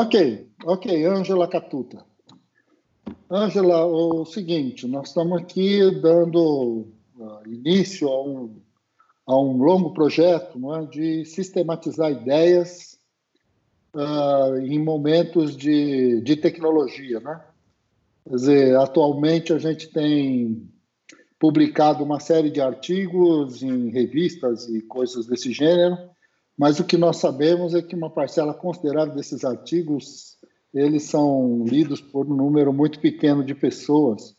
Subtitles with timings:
[0.00, 2.06] Ok, ok, Ângela Catuta.
[3.28, 6.86] Ângela, o seguinte, nós estamos aqui dando
[7.18, 8.62] uh, início a um,
[9.26, 12.96] a um longo projeto não é, de sistematizar ideias
[13.92, 17.18] uh, em momentos de, de tecnologia.
[17.18, 17.44] Né?
[18.22, 20.70] Quer dizer, atualmente a gente tem
[21.40, 25.98] publicado uma série de artigos em revistas e coisas desse gênero,
[26.58, 30.36] mas o que nós sabemos é que uma parcela considerável desses artigos
[30.74, 34.36] eles são lidos por um número muito pequeno de pessoas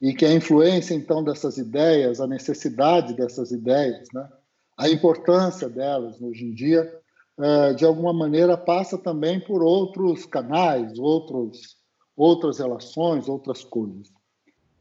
[0.00, 4.28] e que a influência então dessas ideias, a necessidade dessas ideias, né,
[4.76, 6.90] a importância delas hoje em dia,
[7.38, 11.76] é, de alguma maneira passa também por outros canais, outros,
[12.16, 14.08] outras relações, outras coisas.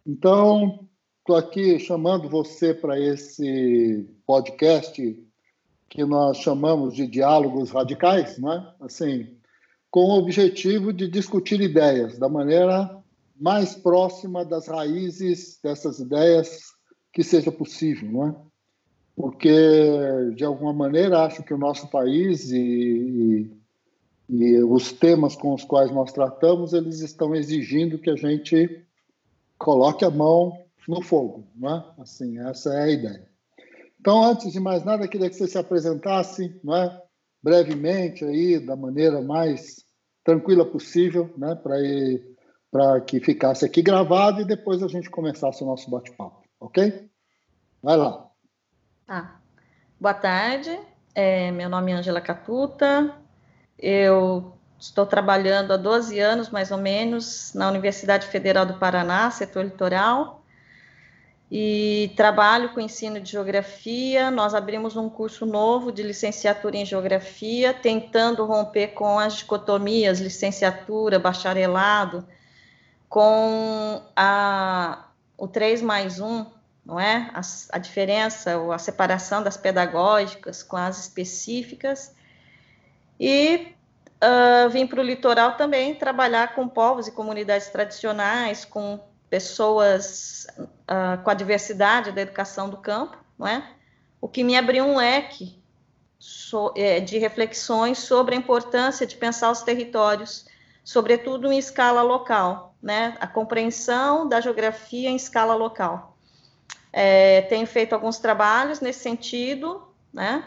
[0.06, 0.88] Então,
[1.20, 5.02] estou aqui chamando você para esse podcast
[5.90, 8.74] que nós chamamos de diálogos radicais, não é?
[8.82, 9.36] Assim,
[9.90, 12.96] com o objetivo de discutir ideias da maneira
[13.40, 16.74] mais próxima das raízes dessas ideias
[17.12, 18.36] que seja possível, não é?
[19.16, 19.52] Porque,
[20.36, 23.50] de alguma maneira, acho que o nosso país e,
[24.30, 28.86] e, e os temas com os quais nós tratamos, eles estão exigindo que a gente
[29.58, 31.86] coloque a mão no fogo, não é?
[32.00, 33.30] Assim, essa é a ideia.
[34.00, 37.02] Então, antes de mais nada, queria que você se apresentasse, não é?
[37.42, 39.84] brevemente aí, da maneira mais
[40.24, 45.90] tranquila possível, né, para que ficasse aqui gravado e depois a gente começasse o nosso
[45.90, 47.10] bate-papo, ok?
[47.82, 48.30] Vai lá.
[49.08, 49.40] Tá.
[50.00, 50.78] Boa tarde,
[51.16, 53.16] é, meu nome é Angela Catuta,
[53.78, 59.64] eu estou trabalhando há 12 anos, mais ou menos, na Universidade Federal do Paraná, setor
[59.66, 60.39] litoral,
[61.52, 64.30] e trabalho com ensino de geografia.
[64.30, 71.18] Nós abrimos um curso novo de licenciatura em geografia, tentando romper com as dicotomias licenciatura,
[71.18, 72.28] bacharelado,
[73.08, 76.46] com a, o 3 mais 1,
[76.86, 77.32] não é?
[77.34, 77.42] A,
[77.72, 82.14] a diferença ou a separação das pedagógicas com as específicas.
[83.20, 83.74] E
[84.24, 91.22] uh, vim para o litoral também trabalhar com povos e comunidades tradicionais, com pessoas uh,
[91.24, 93.64] com a diversidade da educação do campo, não é?
[94.20, 95.62] O que me abriu um leque
[96.18, 100.46] so, é, de reflexões sobre a importância de pensar os territórios,
[100.84, 103.16] sobretudo em escala local, né?
[103.20, 106.18] A compreensão da geografia em escala local.
[106.92, 110.44] É, tenho feito alguns trabalhos nesse sentido, né?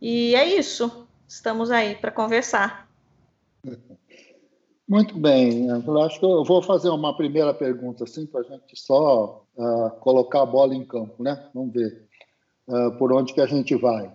[0.00, 1.06] E é isso.
[1.28, 2.85] Estamos aí para conversar.
[4.88, 5.66] Muito bem.
[5.66, 9.90] Eu acho que eu vou fazer uma primeira pergunta, assim, para a gente só uh,
[10.00, 11.48] colocar a bola em campo, né?
[11.52, 12.06] Vamos ver
[12.68, 14.06] uh, por onde que a gente vai.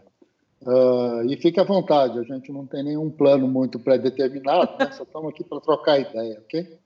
[0.62, 4.92] Uh, e fique à vontade, a gente não tem nenhum plano muito pré-determinado, né?
[4.92, 6.78] só estamos aqui para trocar ideia, ok?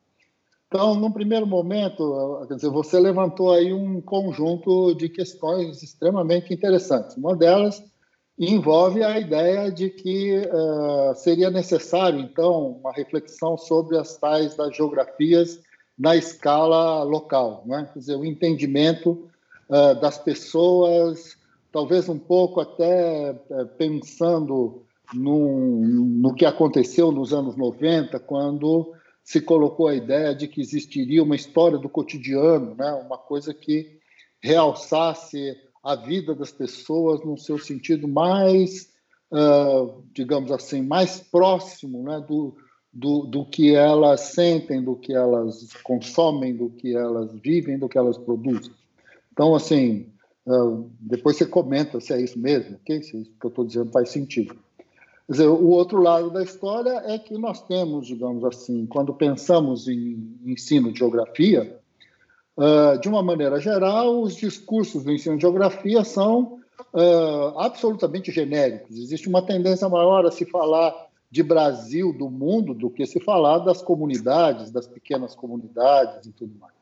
[0.68, 7.16] Então, num primeiro momento, quer dizer, você levantou aí um conjunto de questões extremamente interessantes.
[7.18, 7.84] Uma delas
[8.38, 14.76] envolve a ideia de que uh, seria necessário, então, uma reflexão sobre as tais das
[14.76, 15.62] geografias
[15.98, 17.90] na escala local, né?
[17.94, 19.30] quer dizer, o entendimento
[19.70, 21.38] uh, das pessoas,
[21.72, 25.86] talvez um pouco até uh, pensando num,
[26.22, 31.36] no que aconteceu nos anos 90, quando se colocou a ideia de que existiria uma
[31.36, 32.92] história do cotidiano, né?
[32.94, 33.98] uma coisa que
[34.42, 38.90] realçasse a vida das pessoas no seu sentido mais,
[39.32, 42.58] uh, digamos assim, mais próximo né, do,
[42.92, 48.00] do, do que elas sentem, do que elas consomem, do que elas vivem, do que
[48.00, 48.74] elas produzem.
[49.32, 50.08] Então, assim,
[50.48, 53.04] uh, depois você comenta se é isso mesmo, okay?
[53.04, 54.56] se isso que eu estou dizendo faz sentido.
[55.28, 59.88] Quer dizer, o outro lado da história é que nós temos, digamos assim, quando pensamos
[59.88, 61.80] em ensino de geografia,
[62.58, 66.60] Uh, de uma maneira geral, os discursos do ensino de geografia são
[66.94, 68.98] uh, absolutamente genéricos.
[68.98, 70.94] Existe uma tendência maior a se falar
[71.30, 76.56] de Brasil, do mundo, do que se falar das comunidades, das pequenas comunidades e tudo
[76.58, 76.74] mais.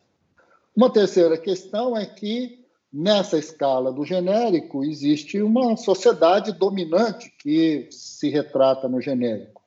[0.76, 8.30] Uma terceira questão é que, nessa escala do genérico, existe uma sociedade dominante que se
[8.30, 9.64] retrata no genérico.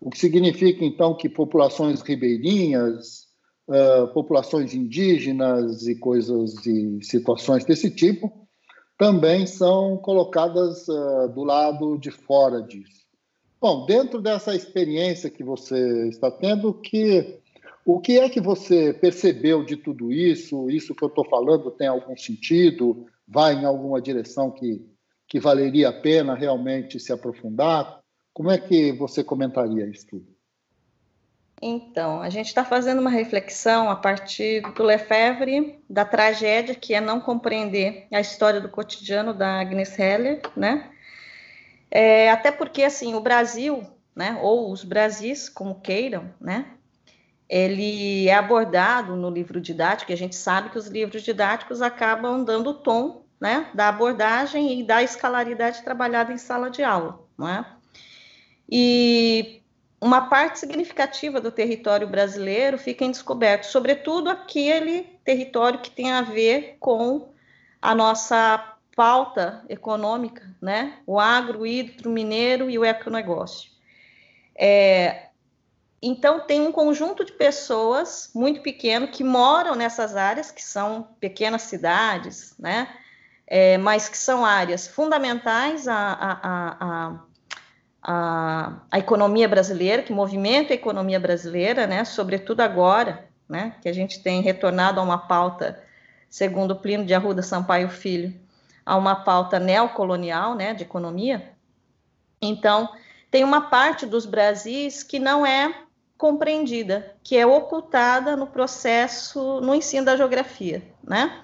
[0.00, 3.29] O que significa, então, que populações ribeirinhas,
[3.70, 8.46] uh, populações indígenas e coisas e situações desse tipo
[8.98, 13.00] também são colocadas uh, do lado de fora disso.
[13.58, 17.40] Bom, dentro dessa experiência que você está tendo, que
[17.84, 20.68] o que é que você percebeu de tudo isso?
[20.68, 23.06] Isso que eu estou falando tem algum sentido?
[23.26, 24.86] Vai em alguma direção que,
[25.26, 28.00] que valeria a pena realmente se aprofundar?
[28.34, 30.29] Como é que você comentaria isso tudo?
[31.62, 37.00] Então, a gente está fazendo uma reflexão a partir do Lefebvre, da tragédia, que é
[37.00, 40.90] não compreender a história do cotidiano da Agnes Heller, né?
[41.90, 43.82] É, até porque, assim, o Brasil,
[44.16, 46.66] né, ou os Brasis, como queiram, né,
[47.48, 52.44] ele é abordado no livro didático, e a gente sabe que os livros didáticos acabam
[52.44, 57.48] dando o tom, né, da abordagem e da escalaridade trabalhada em sala de aula, não
[57.48, 57.66] é?
[58.70, 59.62] E
[60.00, 66.22] uma parte significativa do território brasileiro fica em descoberto, sobretudo aquele território que tem a
[66.22, 67.28] ver com
[67.82, 70.98] a nossa pauta econômica, né?
[71.06, 73.70] O agro, o hidro, mineiro e o econegócio.
[74.54, 75.28] É,
[76.02, 81.62] então, tem um conjunto de pessoas muito pequeno que moram nessas áreas, que são pequenas
[81.62, 82.88] cidades, né?
[83.46, 87.20] É, mas que são áreas fundamentais a, a, a,
[88.02, 93.92] a, a economia brasileira, que movimenta a economia brasileira, né, sobretudo agora, né, que a
[93.92, 95.82] gente tem retornado a uma pauta,
[96.28, 98.34] segundo Plínio de Arruda Sampaio Filho,
[98.84, 101.52] a uma pauta neocolonial, né, de economia.
[102.40, 102.88] Então,
[103.30, 105.74] tem uma parte dos Brasis que não é
[106.16, 111.42] compreendida, que é ocultada no processo, no ensino da geografia, né?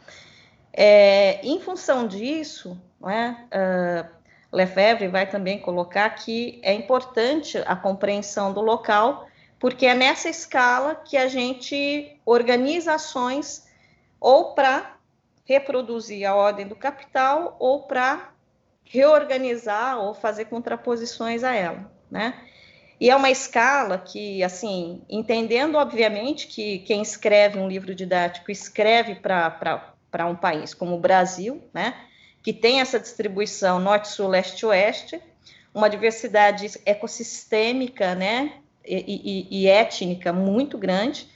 [0.73, 4.17] É, em função disso, né, uh,
[4.53, 9.27] Lefebvre vai também colocar que é importante a compreensão do local,
[9.59, 13.67] porque é nessa escala que a gente organiza ações
[14.21, 14.97] ou para
[15.45, 18.31] reproduzir a ordem do capital ou para
[18.85, 22.35] reorganizar ou fazer contraposições a ela, né?
[22.99, 29.17] E é uma escala que, assim, entendendo obviamente que quem escreve um livro didático escreve
[29.17, 31.95] para um país como o Brasil, né?
[32.47, 35.21] Que tem essa distribuição norte, sul, leste, oeste,
[35.75, 38.53] uma diversidade ecossistêmica, né,
[38.87, 41.29] e, e, e, étnica muito grande.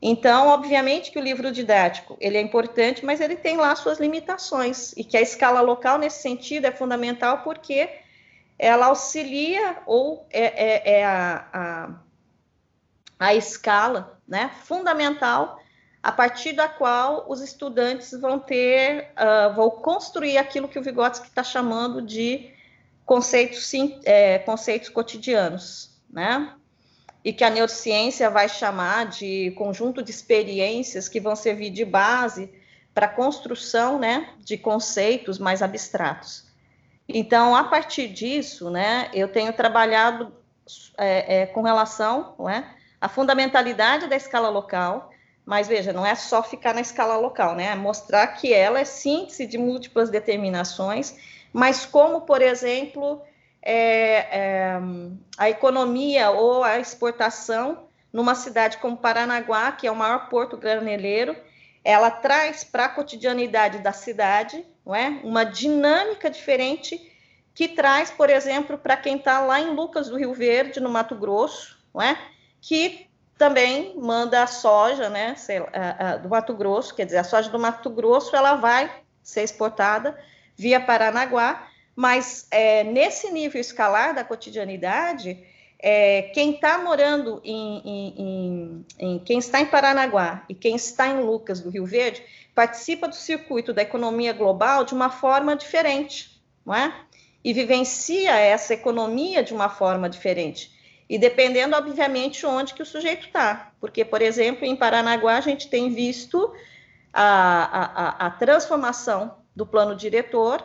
[0.00, 4.92] Então, obviamente que o livro didático ele é importante, mas ele tem lá suas limitações
[4.96, 7.90] e que a escala local nesse sentido é fundamental porque
[8.56, 11.90] ela auxilia ou é, é, é a, a,
[13.18, 15.60] a escala, né, fundamental
[16.02, 21.26] a partir da qual os estudantes vão ter, uh, vão construir aquilo que o Vygotsky
[21.26, 22.50] está chamando de
[23.04, 26.52] conceitos, sim, é, conceitos cotidianos, né?
[27.24, 32.52] E que a neurociência vai chamar de conjunto de experiências que vão servir de base
[32.94, 36.46] para a construção, né, de conceitos mais abstratos.
[37.08, 40.32] Então, a partir disso, né, eu tenho trabalhado
[40.96, 42.64] é, é, com relação, não é,
[43.00, 45.10] à fundamentalidade da escala local,
[45.46, 47.72] mas veja, não é só ficar na escala local, né?
[47.76, 51.16] Mostrar que ela é síntese de múltiplas determinações,
[51.52, 53.22] mas como, por exemplo,
[53.62, 54.80] é, é,
[55.38, 61.36] a economia ou a exportação numa cidade como Paranaguá, que é o maior porto graneleiro,
[61.84, 65.20] ela traz para a cotidianidade da cidade não é?
[65.22, 67.12] uma dinâmica diferente
[67.54, 71.14] que traz, por exemplo, para quem está lá em Lucas do Rio Verde, no Mato
[71.14, 72.18] Grosso, não é?
[72.60, 73.05] que
[73.38, 75.36] também manda a soja, né,
[75.72, 78.90] a, a, do Mato Grosso, quer dizer, a soja do Mato Grosso ela vai
[79.22, 80.18] ser exportada
[80.56, 85.44] via Paranaguá, mas é, nesse nível escalar da cotidianidade,
[85.78, 91.08] é, quem está morando em, em, em, em, quem está em Paranaguá e quem está
[91.08, 92.22] em Lucas do Rio Verde
[92.54, 96.94] participa do circuito da economia global de uma forma diferente, não é?
[97.44, 100.75] E vivencia essa economia de uma forma diferente.
[101.08, 103.72] E dependendo, obviamente, onde que o sujeito está.
[103.80, 106.52] Porque, por exemplo, em Paranaguá, a gente tem visto
[107.12, 110.62] a, a, a transformação do plano diretor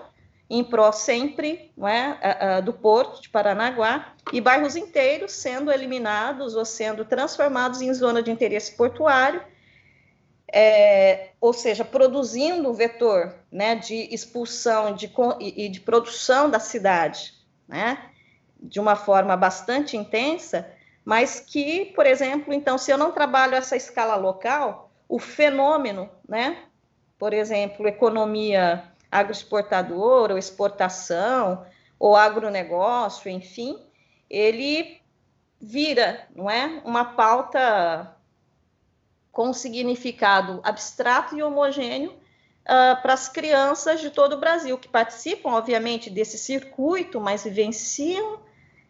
[0.49, 6.55] em pró sempre não é, a, do porto de Paranaguá e bairros inteiros sendo eliminados
[6.55, 9.41] ou sendo transformados em zona de interesse portuário,
[10.53, 17.33] é, ou seja, produzindo o vetor né, de expulsão de, e de produção da cidade,
[17.65, 18.10] né?
[18.61, 20.69] De uma forma bastante intensa,
[21.03, 26.57] mas que, por exemplo, então, se eu não trabalho essa escala local, o fenômeno, né,
[27.17, 31.65] por exemplo, economia agroexportadora ou exportação
[31.99, 33.77] ou agronegócio, enfim,
[34.29, 35.01] ele
[35.59, 38.15] vira, não é, uma pauta
[39.31, 45.51] com significado abstrato e homogêneo uh, para as crianças de todo o Brasil que participam,
[45.51, 48.39] obviamente, desse circuito, mas vivenciam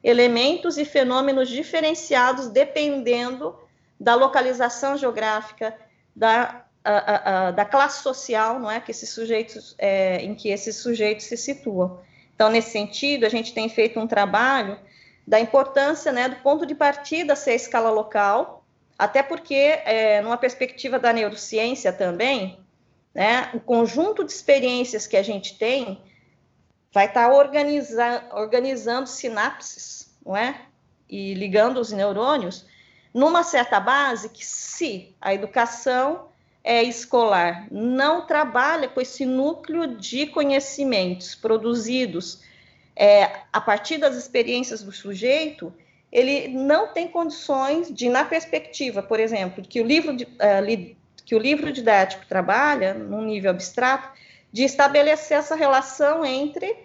[0.04, 3.56] elementos e fenômenos diferenciados dependendo
[4.00, 5.76] da localização geográfica,
[6.16, 10.78] da, a, a, da classe social, não é, que esses sujeitos, é, em que esses
[10.78, 12.00] sujeitos se situam.
[12.34, 14.80] Então, nesse sentido, a gente tem feito um trabalho
[15.28, 18.66] da importância, né, do ponto de partida ser a escala local,
[18.98, 22.60] até porque, é, numa perspectiva da neurociência também,
[23.14, 26.02] né, o conjunto de experiências que a gente tem
[26.94, 30.62] vai estar tá organiza, organizando sinapses, não é?
[31.10, 32.66] E ligando os neurônios
[33.14, 36.28] numa certa base que, se a educação
[36.64, 42.42] é, escolar não trabalha com esse núcleo de conhecimentos produzidos
[42.96, 45.74] é, a partir das experiências do sujeito,
[46.12, 50.98] ele não tem condições de, na perspectiva, por exemplo, que o livro, de, uh, li,
[51.26, 54.10] que o livro didático trabalha, num nível abstrato,
[54.52, 56.76] de estabelecer essa relação entre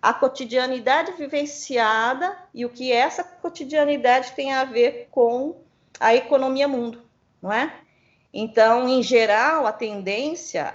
[0.00, 5.56] a cotidianidade vivenciada e o que essa cotidianidade tem a ver com
[5.98, 7.02] a economia mundo,
[7.40, 7.72] não é?
[8.32, 10.74] Então, em geral, a tendência,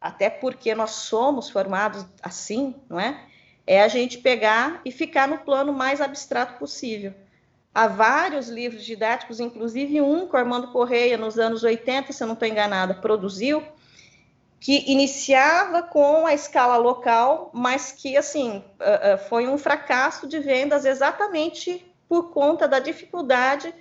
[0.00, 3.26] até porque nós somos formados assim, não é?
[3.66, 7.12] É a gente pegar e ficar no plano mais abstrato possível.
[7.74, 12.34] Há vários livros didáticos, inclusive um que Armando Correia, nos anos 80, se eu não
[12.34, 13.62] estou enganada, produziu,
[14.60, 18.62] que iniciava com a escala local, mas que, assim,
[19.28, 23.74] foi um fracasso de vendas exatamente por conta da dificuldade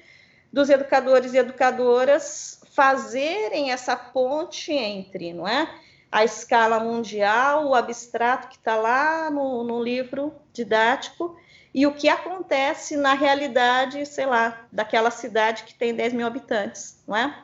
[0.52, 5.70] dos educadores e educadoras fazerem essa ponte entre, não é?
[6.10, 11.38] A escala mundial, o abstrato que está lá no, no livro didático
[11.74, 17.04] e o que acontece na realidade, sei lá, daquela cidade que tem 10 mil habitantes,
[17.06, 17.44] não é?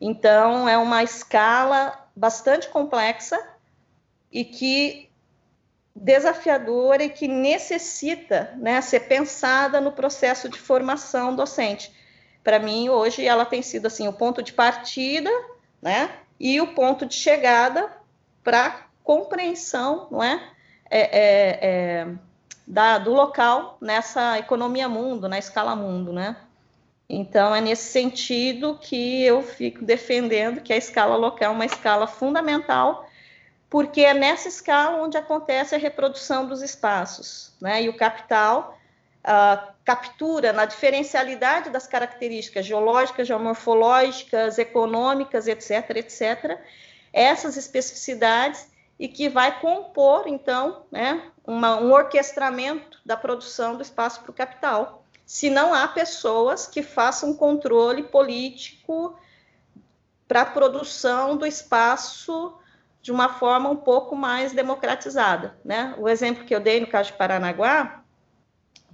[0.00, 3.40] Então, é uma escala bastante complexa
[4.30, 5.10] e que
[5.94, 11.92] desafiadora e que necessita né, ser pensada no processo de formação docente
[12.44, 15.30] para mim hoje ela tem sido assim o ponto de partida,
[15.80, 16.10] né?
[16.38, 17.90] E o ponto de chegada
[18.44, 20.52] para compreensão, não é?
[20.90, 22.08] é, é, é
[22.66, 26.36] da, do local nessa economia mundo, na escala mundo, né?
[27.08, 32.06] Então é nesse sentido que eu fico defendendo que a escala local é uma escala
[32.06, 33.08] fundamental,
[33.68, 37.82] porque é nessa escala onde acontece a reprodução dos espaços, né?
[37.82, 38.78] E o capital
[39.24, 46.58] uh, captura na diferencialidade das características geológicas, geomorfológicas, econômicas, etc., etc.,
[47.12, 48.68] essas especificidades
[48.98, 54.34] e que vai compor, então, né, uma, um orquestramento da produção do espaço para o
[54.34, 55.03] capital.
[55.24, 59.18] Se não há pessoas que façam controle político
[60.28, 62.56] para a produção do espaço
[63.00, 65.58] de uma forma um pouco mais democratizada.
[65.64, 65.94] Né?
[65.98, 68.04] O exemplo que eu dei no caso de Paranaguá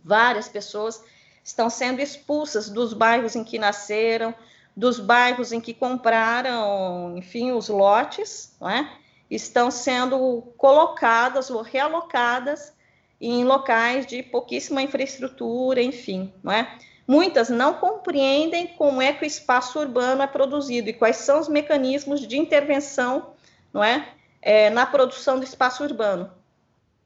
[0.02, 1.02] Várias pessoas
[1.44, 4.34] estão sendo expulsas dos bairros em que nasceram,
[4.76, 8.90] dos bairros em que compraram, enfim, os lotes, não é?
[9.30, 12.72] estão sendo colocadas ou realocadas
[13.20, 16.78] em locais de pouquíssima infraestrutura, enfim, não é?
[17.06, 21.48] Muitas não compreendem como é que o espaço urbano é produzido e quais são os
[21.48, 23.32] mecanismos de intervenção,
[23.72, 24.08] não é,
[24.40, 26.30] é na produção do espaço urbano.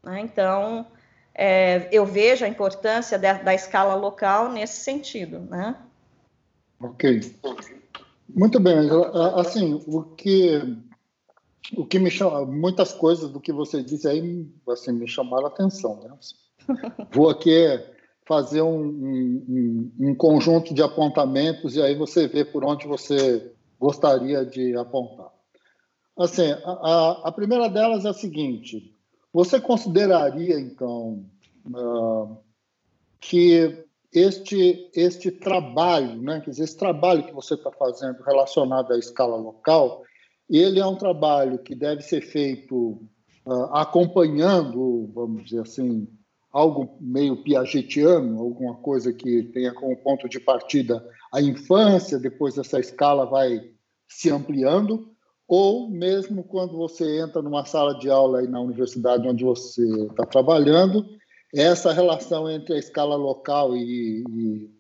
[0.03, 0.21] Né?
[0.21, 0.87] Então,
[1.35, 5.75] é, eu vejo a importância da, da, escala local nesse sentido, né?
[6.81, 7.21] Ok.
[8.29, 8.89] Muito bem,
[9.37, 10.77] assim, o que
[11.77, 15.49] o que me chama, muitas coisas do que você disse aí, assim, me chamaram a
[15.49, 16.11] atenção, né?
[17.13, 17.81] Vou aqui
[18.27, 24.45] fazer um, um, um, conjunto de apontamentos e aí você vê por onde você gostaria
[24.45, 25.31] de apontar.
[26.17, 28.95] Assim, a, a primeira delas é a seguinte:
[29.33, 31.25] você consideraria, então,
[31.67, 32.37] uh,
[33.21, 38.99] que este, este trabalho, né, quer dizer, esse trabalho que você está fazendo relacionado à
[38.99, 40.05] escala local,
[40.49, 43.01] ele é um trabalho que deve ser feito
[43.47, 46.09] uh, acompanhando, vamos dizer assim,
[46.53, 52.79] algo meio piagetiano, alguma coisa que tenha como ponto de partida a infância, depois essa
[52.79, 53.61] escala vai
[54.09, 55.11] se ampliando,
[55.49, 60.25] ou mesmo quando você entra numa sala de aula aí na universidade onde você está
[60.25, 61.05] trabalhando,
[61.53, 64.71] essa relação entre a escala local e, e,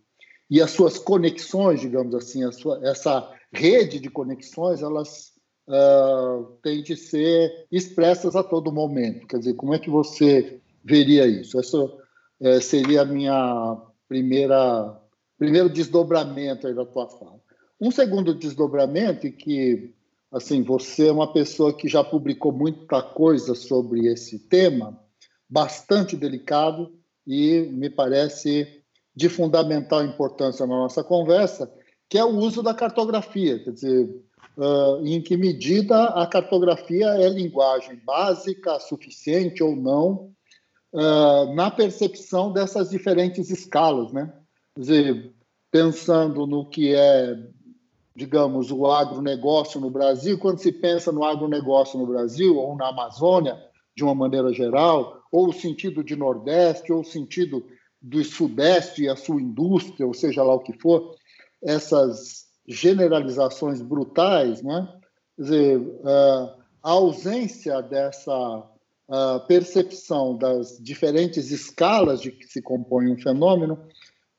[0.48, 5.33] e as suas conexões, digamos assim, sua, essa rede de conexões, elas
[5.68, 9.26] uh, têm de ser expressas a todo momento.
[9.26, 11.58] Quer dizer, como é que você veria isso?
[11.58, 13.76] Essa uh, seria a minha
[14.08, 15.00] primeira
[15.36, 17.40] primeiro desdobramento da tua fala.
[17.80, 19.92] Um segundo desdobramento, e que
[20.34, 24.98] assim, você é uma pessoa que já publicou muita coisa sobre esse tema,
[25.48, 26.92] bastante delicado
[27.26, 28.82] e me parece
[29.14, 31.72] de fundamental importância na nossa conversa,
[32.08, 34.08] que é o uso da cartografia, quer dizer,
[34.56, 40.32] uh, em que medida a cartografia é linguagem básica, suficiente ou não,
[40.92, 44.32] uh, na percepção dessas diferentes escalas, né?
[44.74, 45.34] Quer dizer,
[45.70, 47.36] pensando no que é,
[48.14, 53.58] digamos, o agronegócio no Brasil, quando se pensa no agronegócio no Brasil ou na Amazônia,
[53.96, 57.64] de uma maneira geral, ou o sentido de Nordeste, ou o sentido
[58.02, 61.14] do Sudeste e a sua indústria, ou seja lá o que for,
[61.62, 64.88] essas generalizações brutais, né?
[65.36, 66.00] Quer dizer,
[66.82, 68.62] a ausência dessa
[69.48, 73.78] percepção das diferentes escalas de que se compõe um fenômeno,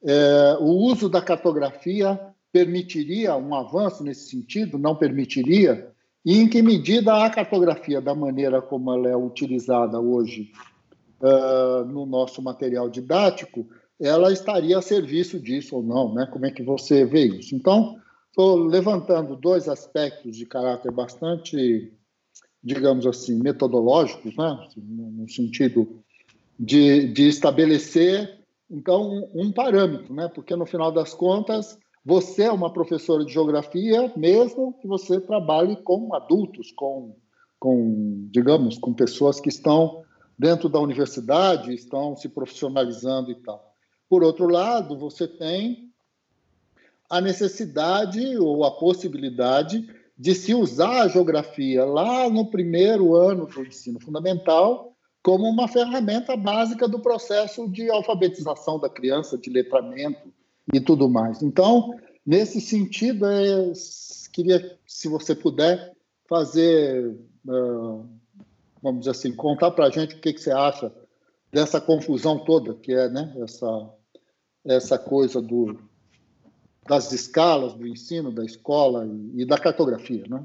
[0.03, 2.19] é, o uso da cartografia
[2.51, 4.77] permitiria um avanço nesse sentido?
[4.77, 5.91] Não permitiria?
[6.23, 10.51] E em que medida a cartografia, da maneira como ela é utilizada hoje
[11.87, 13.67] no nosso material didático,
[13.99, 16.13] ela estaria a serviço disso ou não?
[16.13, 16.27] Né?
[16.31, 17.55] Como é que você vê isso?
[17.55, 17.95] Então,
[18.35, 21.93] estou levantando dois aspectos de caráter bastante,
[22.61, 24.67] digamos assim, metodológicos, né?
[24.75, 26.03] no sentido
[26.59, 30.27] de, de estabelecer, então, um parâmetro, né?
[30.27, 35.77] porque no final das contas você é uma professora de geografia, mesmo que você trabalhe
[35.77, 37.15] com adultos, com,
[37.57, 40.03] com digamos, com pessoas que estão
[40.37, 43.73] dentro da universidade, estão se profissionalizando e tal.
[44.09, 45.84] Por outro lado, você tem
[47.09, 53.65] a necessidade ou a possibilidade de se usar a geografia lá no primeiro ano do
[53.65, 60.31] ensino fundamental como uma ferramenta básica do processo de alfabetização da criança, de letramento,
[60.73, 61.41] e tudo mais.
[61.41, 63.71] Então, nesse sentido, é,
[64.31, 65.93] queria, se você puder,
[66.27, 67.07] fazer,
[67.47, 68.05] uh,
[68.81, 70.91] vamos dizer assim, contar para a gente o que, que, você acha
[71.51, 73.93] dessa confusão toda, que é né, essa,
[74.65, 75.79] essa coisa do,
[76.87, 80.43] das escalas do ensino, da escola e, da cartografia, né?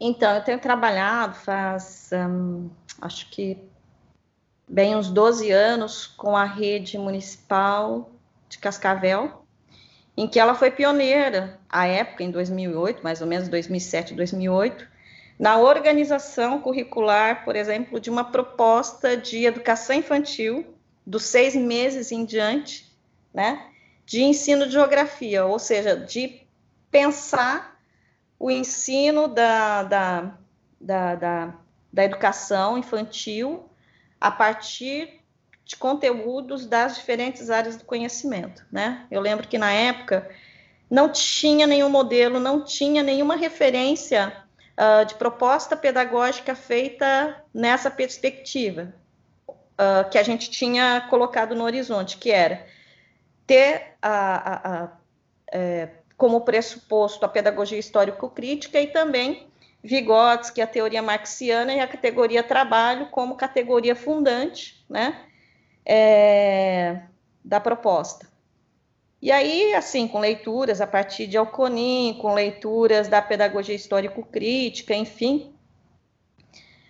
[0.00, 2.68] Então, eu tenho trabalhado faz, um,
[3.00, 3.56] acho que
[4.66, 8.10] bem uns 12 anos com a rede municipal
[8.48, 9.44] de Cascavel,
[10.16, 14.86] em que ela foi pioneira, à época, em 2008, mais ou menos 2007, 2008,
[15.38, 20.66] na organização curricular, por exemplo, de uma proposta de educação infantil
[21.06, 22.91] dos seis meses em diante,
[23.32, 23.66] né,
[24.04, 26.42] de ensino de geografia, ou seja, de
[26.90, 27.80] pensar
[28.38, 30.34] o ensino da, da,
[30.80, 31.54] da, da,
[31.92, 33.68] da educação infantil
[34.20, 35.20] a partir
[35.64, 39.06] de conteúdos das diferentes áreas do conhecimento, né?
[39.10, 40.28] Eu lembro que na época
[40.90, 44.36] não tinha nenhum modelo, não tinha nenhuma referência
[44.76, 48.92] uh, de proposta pedagógica feita nessa perspectiva
[49.48, 52.66] uh, que a gente tinha colocado no horizonte, que era
[53.46, 54.88] ter a, a, a,
[55.52, 59.48] é, como pressuposto a pedagogia histórico-crítica e também
[59.82, 65.24] Vygotsky, a teoria marxiana e a categoria trabalho como categoria fundante, né,
[65.84, 67.02] é,
[67.44, 68.30] da proposta.
[69.20, 75.54] E aí, assim, com leituras a partir de Alconin, com leituras da pedagogia histórico-crítica, enfim,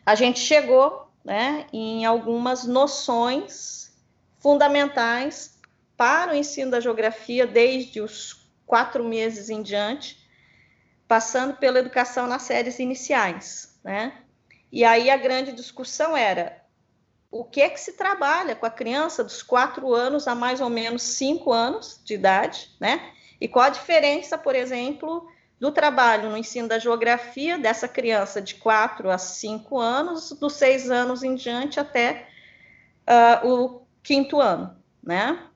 [0.05, 3.95] a gente chegou, né, em algumas noções
[4.39, 5.59] fundamentais
[5.97, 10.19] para o ensino da geografia desde os quatro meses em diante,
[11.07, 14.23] passando pela educação nas séries iniciais, né?
[14.71, 16.63] E aí a grande discussão era
[17.31, 20.71] o que é que se trabalha com a criança dos quatro anos a mais ou
[20.71, 23.13] menos cinco anos de idade, né?
[23.41, 25.29] E qual a diferença, por exemplo,
[25.59, 30.91] do trabalho no ensino da geografia dessa criança de quatro a cinco anos, dos seis
[30.91, 32.29] anos em diante até
[33.43, 35.52] uh, o quinto ano, né?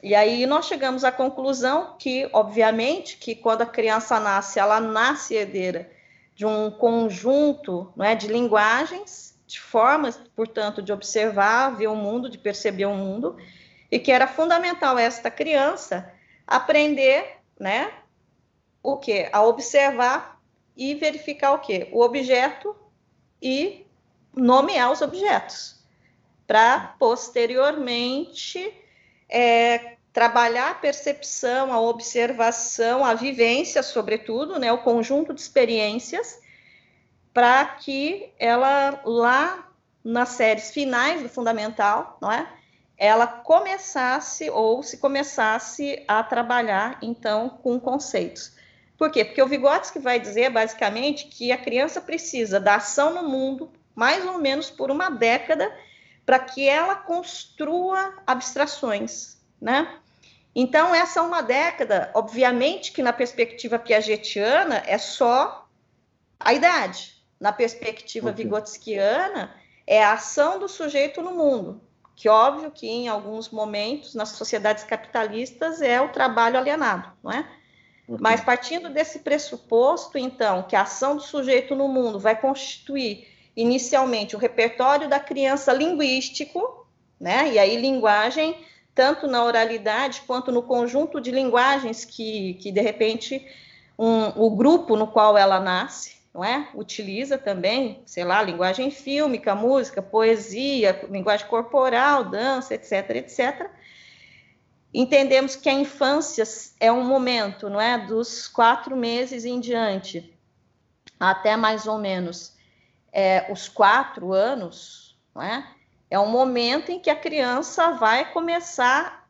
[0.00, 5.34] E aí nós chegamos à conclusão que, obviamente, que quando a criança nasce, ela nasce
[5.34, 5.90] herdeira
[6.34, 12.28] de um conjunto não é, de linguagens, de formas, portanto, de observar, ver o mundo,
[12.30, 13.36] de perceber o mundo,
[13.90, 16.10] e que era fundamental esta criança
[16.46, 17.92] aprender, né,
[18.82, 19.28] o que?
[19.30, 20.40] A observar
[20.76, 21.88] e verificar o que?
[21.92, 22.74] O objeto
[23.40, 23.86] e
[24.34, 25.76] nomear os objetos,
[26.46, 28.81] para posteriormente
[29.32, 36.38] é, trabalhar a percepção, a observação, a vivência, sobretudo, né, o conjunto de experiências,
[37.32, 39.72] para que ela lá
[40.04, 42.46] nas séries finais do fundamental, não é?
[42.98, 48.52] Ela começasse ou se começasse a trabalhar então com conceitos.
[48.98, 49.24] Por quê?
[49.24, 54.24] Porque o Vygotsky vai dizer basicamente que a criança precisa da ação no mundo mais
[54.26, 55.72] ou menos por uma década
[56.24, 59.98] para que ela construa abstrações, né?
[60.54, 65.66] Então, essa é uma década, obviamente que na perspectiva piagetiana é só
[66.38, 67.14] a idade.
[67.40, 68.44] Na perspectiva okay.
[68.44, 69.54] vigotskiana,
[69.86, 71.80] é a ação do sujeito no mundo,
[72.14, 77.48] que óbvio que em alguns momentos nas sociedades capitalistas é o trabalho alienado, não é?
[78.20, 84.34] Mas partindo desse pressuposto, então, que a ação do sujeito no mundo vai constituir inicialmente
[84.34, 86.86] o repertório da criança linguístico,
[87.20, 87.52] né?
[87.52, 88.56] E aí linguagem
[88.94, 93.46] tanto na oralidade quanto no conjunto de linguagens que, que de repente
[93.98, 96.68] um, o grupo no qual ela nasce, não é?
[96.74, 103.70] Utiliza também, sei lá, linguagem fílmica, música, poesia, linguagem corporal, dança, etc, etc
[104.92, 106.44] entendemos que a infância
[106.78, 110.36] é um momento, não é, dos quatro meses em diante,
[111.18, 112.51] até mais ou menos
[113.12, 115.66] é, os quatro anos, não é?
[116.10, 119.28] É um momento em que a criança vai começar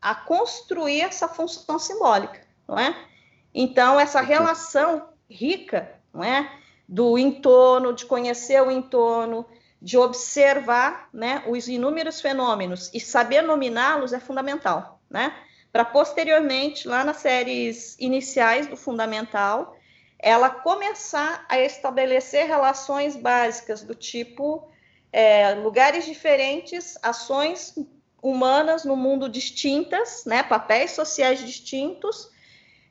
[0.00, 2.94] a construir essa função simbólica, não é?
[3.54, 6.50] Então essa relação rica, não é,
[6.88, 9.46] do entorno, de conhecer o entorno,
[9.80, 15.34] de observar né, os inúmeros fenômenos e saber nominá-los é fundamental, né?
[15.72, 19.76] Para posteriormente, lá nas séries iniciais do fundamental,
[20.22, 24.68] ela começar a estabelecer relações básicas do tipo
[25.12, 27.74] é, lugares diferentes, ações
[28.22, 32.30] humanas no mundo distintas, né, papéis sociais distintos,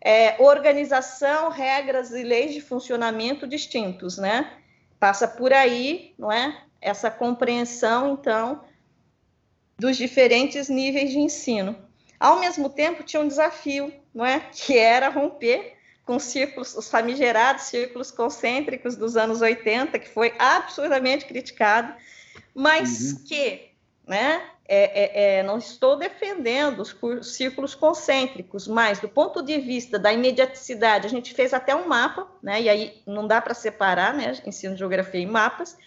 [0.02, 4.58] é, organização, regras e leis de funcionamento distintos, né?
[5.00, 6.64] Passa por aí, não é?
[6.82, 8.64] essa compreensão, então,
[9.78, 11.76] dos diferentes níveis de ensino.
[12.20, 14.40] Ao mesmo tempo, tinha um desafio, não é?
[14.52, 15.79] que era romper
[16.10, 21.94] com os círculos, os famigerados círculos concêntricos dos anos 80, que foi absurdamente criticado,
[22.52, 23.24] mas uhum.
[23.26, 23.70] que,
[24.08, 30.00] né, é, é, é, não estou defendendo os círculos concêntricos, mas do ponto de vista
[30.00, 34.12] da imediaticidade, a gente fez até um mapa, né, e aí não dá para separar,
[34.12, 35.78] né, ensino de geografia em mapas,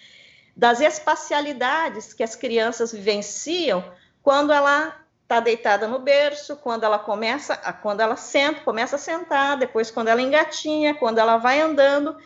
[0.57, 3.85] das espacialidades que as crianças vivenciam
[4.23, 5.02] quando ela
[5.33, 10.09] está deitada no berço, quando ela começa, quando ela senta, começa a sentar, depois quando
[10.09, 12.17] ela engatinha, quando ela vai andando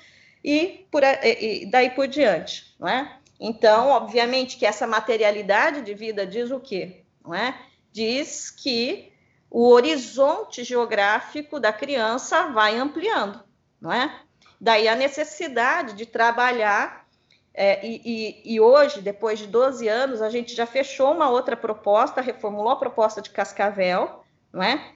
[0.42, 3.19] e, por, e daí por diante, não é?
[3.38, 7.05] Então, obviamente que essa materialidade de vida diz o quê?
[7.25, 7.57] Não é?
[7.92, 9.12] Diz que
[9.49, 13.40] o horizonte geográfico da criança vai ampliando,
[13.81, 14.21] não é?
[14.61, 17.06] Daí a necessidade de trabalhar
[17.57, 21.57] é, e, e, e, hoje, depois de 12 anos, a gente já fechou uma outra
[21.57, 24.92] proposta, reformulou a proposta de Cascavel, não é?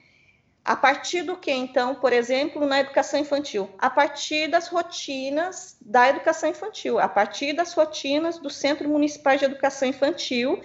[0.63, 3.67] A partir do que, então, por exemplo, na educação infantil?
[3.79, 9.45] A partir das rotinas da educação infantil, a partir das rotinas do Centro Municipal de
[9.45, 10.61] Educação Infantil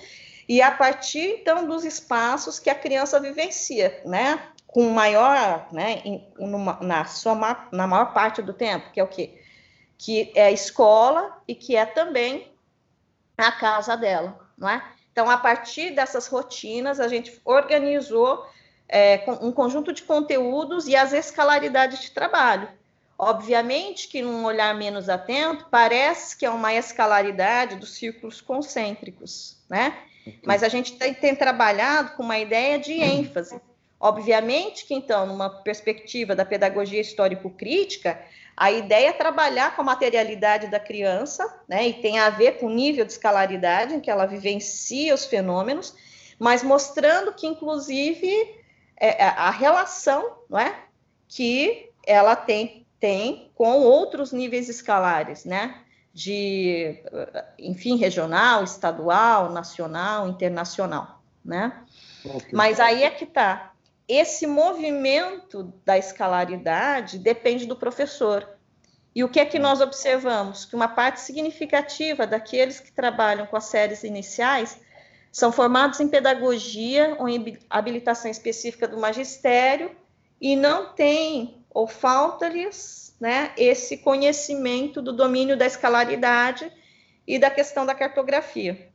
[0.47, 4.39] e a partir, então, dos espaços que a criança vivencia, né?
[4.67, 9.09] Com maior, né, em, numa, na, sua, na maior parte do tempo, que é o
[9.09, 9.46] quê?
[9.99, 12.53] Que é a escola e que é também
[13.37, 14.83] a casa dela, não é?
[15.13, 18.47] Então, a partir dessas rotinas, a gente organizou
[18.89, 22.69] é, um conjunto de conteúdos e as escalaridades de trabalho.
[23.19, 29.97] Obviamente que, num olhar menos atento, parece que é uma escalaridade dos círculos concêntricos, né?
[30.45, 33.59] Mas a gente tem, tem trabalhado com uma ideia de ênfase.
[33.99, 38.21] Obviamente que, então, numa perspectiva da pedagogia histórico-crítica,
[38.57, 42.67] a ideia é trabalhar com a materialidade da criança, né, e tem a ver com
[42.67, 45.95] o nível de escalaridade em que ela vivencia os fenômenos,
[46.39, 48.29] mas mostrando que, inclusive,
[48.99, 50.85] é, é a relação não é,
[51.29, 55.83] que ela tem, tem com outros níveis escalares, né,
[56.13, 57.03] de,
[57.59, 61.85] enfim, regional, estadual, nacional, internacional, né?
[62.25, 62.51] Okay.
[62.53, 63.73] Mas aí é que está
[64.09, 68.49] esse movimento da escalaridade depende do professor.
[69.15, 70.65] E o que é que nós observamos?
[70.65, 74.79] Que uma parte significativa daqueles que trabalham com as séries iniciais
[75.33, 79.95] são formados em pedagogia ou em habilitação específica do magistério
[80.41, 86.71] e não têm ou falta-lhes né, esse conhecimento do domínio da escalaridade
[87.27, 88.89] e da questão da cartografia.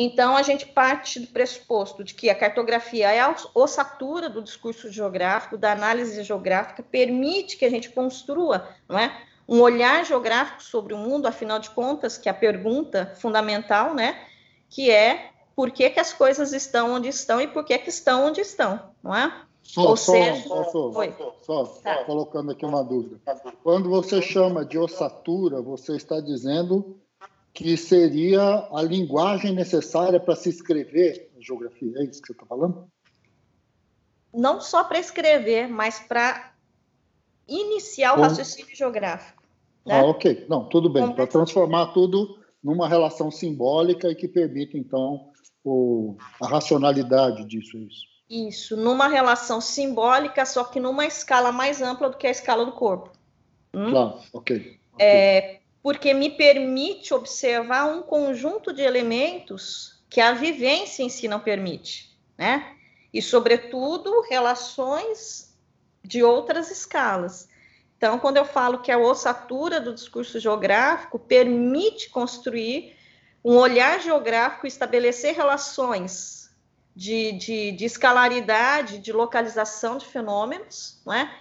[0.00, 4.92] Então, a gente parte do pressuposto de que a cartografia é a ossatura do discurso
[4.92, 10.94] geográfico, da análise geográfica, permite que a gente construa não é, um olhar geográfico sobre
[10.94, 14.24] o mundo, afinal de contas, que é a pergunta fundamental, né,
[14.68, 18.26] que é por que, que as coisas estão onde estão e por que, que estão
[18.26, 19.42] onde estão, não é?
[19.64, 22.04] Só, Ou só, seja, só, só, só tá.
[22.04, 23.20] colocando aqui uma dúvida.
[23.64, 26.96] Quando você chama de ossatura, você está dizendo
[27.58, 31.92] que seria a linguagem necessária para se escrever a geografia.
[31.96, 32.86] É isso que você está falando?
[34.32, 36.52] Não só para escrever, mas para
[37.48, 39.42] iniciar o raciocínio geográfico.
[39.84, 39.98] Né?
[39.98, 40.46] Ah, ok.
[40.48, 41.12] Não, tudo bem.
[41.12, 45.28] Para transformar tudo numa relação simbólica e que permite, então,
[45.64, 47.76] o, a racionalidade disso.
[47.76, 48.06] Isso.
[48.30, 52.70] isso, numa relação simbólica, só que numa escala mais ampla do que a escala do
[52.70, 53.10] corpo.
[53.74, 53.90] Hum?
[53.90, 54.56] Claro, ok.
[54.56, 54.78] okay.
[55.00, 55.57] É,
[55.88, 62.14] porque me permite observar um conjunto de elementos que a vivência em si não permite,
[62.36, 62.76] né?
[63.10, 65.56] E, sobretudo, relações
[66.04, 67.48] de outras escalas.
[67.96, 72.94] Então, quando eu falo que a ossatura do discurso geográfico permite construir
[73.42, 76.54] um olhar geográfico, estabelecer relações
[76.94, 81.34] de, de, de escalaridade, de localização de fenômenos, não é?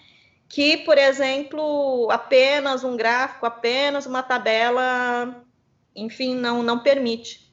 [0.49, 5.43] Que, por exemplo, apenas um gráfico, apenas uma tabela,
[5.95, 7.51] enfim, não, não permite,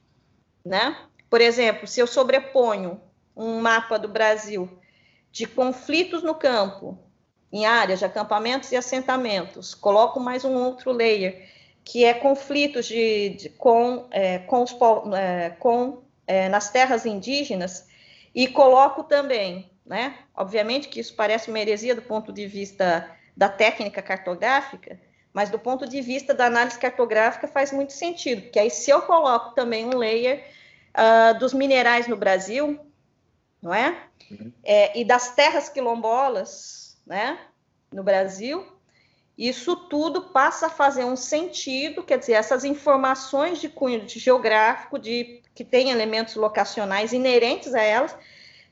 [0.64, 0.96] né?
[1.28, 3.00] Por exemplo, se eu sobreponho
[3.36, 4.68] um mapa do Brasil
[5.32, 6.96] de conflitos no campo,
[7.52, 11.48] em áreas de acampamentos e assentamentos, coloco mais um outro layer,
[11.84, 14.76] que é conflitos de, de com, é, com, os,
[15.16, 17.88] é, com é, nas terras indígenas,
[18.34, 20.18] e coloco também né?
[20.34, 24.98] Obviamente que isso parece uma heresia do ponto de vista da técnica cartográfica,
[25.32, 29.02] mas do ponto de vista da análise cartográfica faz muito sentido, porque aí se eu
[29.02, 30.44] coloco também um layer
[30.94, 32.78] uh, dos minerais no Brasil,
[33.60, 33.98] não é?
[34.30, 34.52] Uhum.
[34.62, 34.98] é?
[34.98, 37.38] E das terras quilombolas, né?
[37.92, 38.64] No Brasil,
[39.36, 44.98] isso tudo passa a fazer um sentido, quer dizer, essas informações de cunho de geográfico,
[44.98, 48.16] de que tem elementos locacionais inerentes a elas,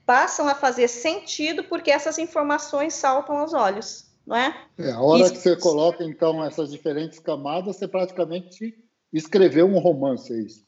[0.04, 4.56] passam a fazer sentido porque essas informações saltam aos olhos, não é?
[4.78, 5.32] é a hora Isso...
[5.32, 8.74] que você coloca, então, essas diferentes camadas, você praticamente
[9.12, 10.64] escreveu um romance, é isso?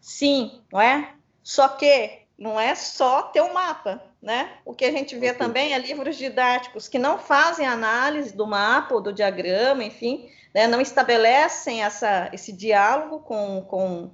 [0.00, 1.14] Sim, não é?
[1.42, 4.58] Só que não é só ter um mapa, né?
[4.64, 8.94] O que a gente vê também é livros didáticos que não fazem análise do mapa
[8.94, 10.66] ou do diagrama, enfim, né?
[10.66, 14.10] não estabelecem essa, esse diálogo com, com,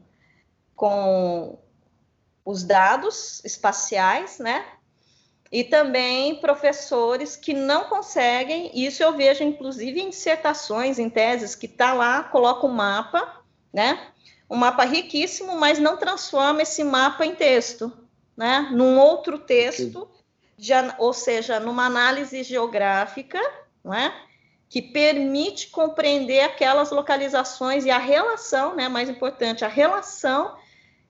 [0.75, 1.59] com
[2.45, 4.65] os dados espaciais, né?
[5.51, 11.67] E também professores que não conseguem, isso eu vejo inclusive em dissertações, em teses, que
[11.67, 14.09] está lá, coloca um mapa, né?
[14.49, 17.93] Um mapa riquíssimo, mas não transforma esse mapa em texto,
[18.37, 18.69] né?
[18.73, 20.09] Num outro texto,
[20.57, 23.41] de, ou seja, numa análise geográfica,
[23.85, 24.13] não é?
[24.73, 30.57] que permite compreender aquelas localizações e a relação, né, mais importante, a relação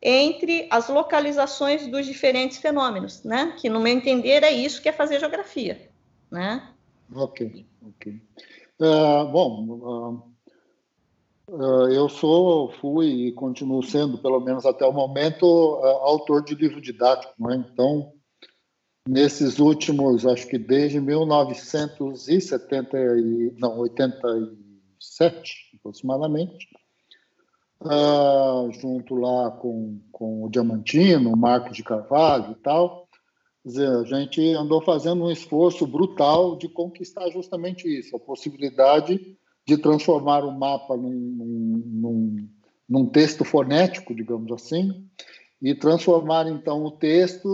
[0.03, 3.55] entre as localizações dos diferentes fenômenos, né?
[3.61, 5.89] Que no meu entender é isso que é fazer geografia,
[6.31, 6.69] né?
[7.15, 8.21] Ok, ok.
[8.81, 10.25] Uh, bom,
[11.49, 15.47] uh, uh, eu sou, fui e continuo sendo, pelo menos até o momento,
[16.03, 17.65] autor de livro didático, né?
[17.73, 18.13] Então,
[19.09, 26.67] nesses últimos, acho que desde 1970 e, não, 87 aproximadamente,
[27.85, 33.09] uh, junto lá com, com o Diamantino, o Marcos de Carvalho e tal.
[33.65, 39.77] Dizer, a gente andou fazendo um esforço brutal de conquistar justamente isso, a possibilidade de
[39.77, 42.49] transformar o mapa num, num,
[42.89, 45.07] num texto fonético, digamos assim,
[45.61, 47.47] e transformar então o texto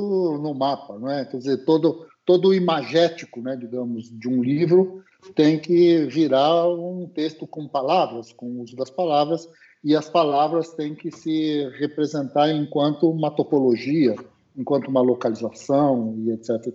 [0.42, 1.26] no mapa, não é?
[1.26, 5.02] Quer dizer, todo todo o imagético, né, digamos, de um livro
[5.34, 9.48] tem que virar um texto com palavras, com o uso das palavras
[9.82, 14.16] e as palavras têm que se representar enquanto uma topologia,
[14.56, 16.72] enquanto uma localização e etc.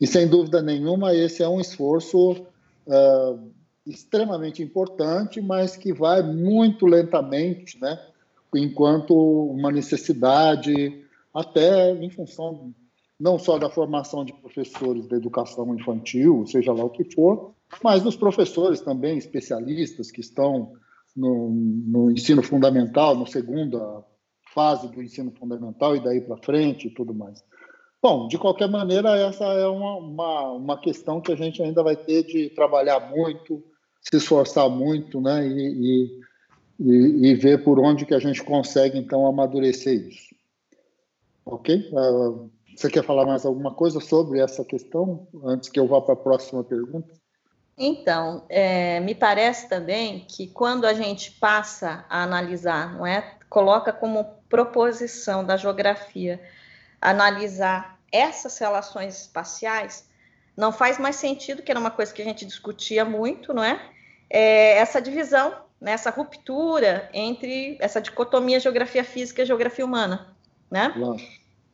[0.00, 3.50] E, sem dúvida nenhuma, esse é um esforço uh,
[3.86, 7.98] extremamente importante, mas que vai muito lentamente, né?
[8.54, 11.04] enquanto uma necessidade,
[11.34, 12.72] até em função
[13.18, 17.52] não só da formação de professores da educação infantil, seja lá o que for,
[17.82, 20.72] mas dos professores também especialistas que estão
[21.18, 24.04] no, no ensino fundamental, na segunda
[24.54, 27.42] fase do ensino fundamental e daí para frente e tudo mais.
[28.00, 31.96] Bom, de qualquer maneira, essa é uma, uma, uma, questão que a gente ainda vai
[31.96, 33.62] ter de trabalhar muito,
[34.00, 36.20] se esforçar muito, né, e,
[36.78, 40.28] e, e ver por onde que a gente consegue, então, amadurecer isso.
[41.44, 41.90] Ok?
[41.92, 46.14] Uh, você quer falar mais alguma coisa sobre essa questão, antes que eu vá para
[46.14, 47.17] a próxima pergunta?
[47.78, 53.92] Então, é, me parece também que quando a gente passa a analisar, não é, coloca
[53.92, 56.40] como proposição da geografia
[57.00, 60.08] analisar essas relações espaciais,
[60.56, 63.80] não faz mais sentido, que era uma coisa que a gente discutia muito, não é?
[64.28, 70.36] é essa divisão, né, essa ruptura entre essa dicotomia geografia física e geografia humana,
[70.68, 70.92] né?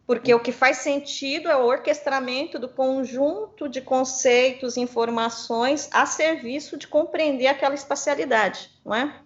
[0.07, 6.77] Porque o que faz sentido é o orquestramento do conjunto de conceitos, informações a serviço
[6.77, 9.21] de compreender aquela espacialidade, não é?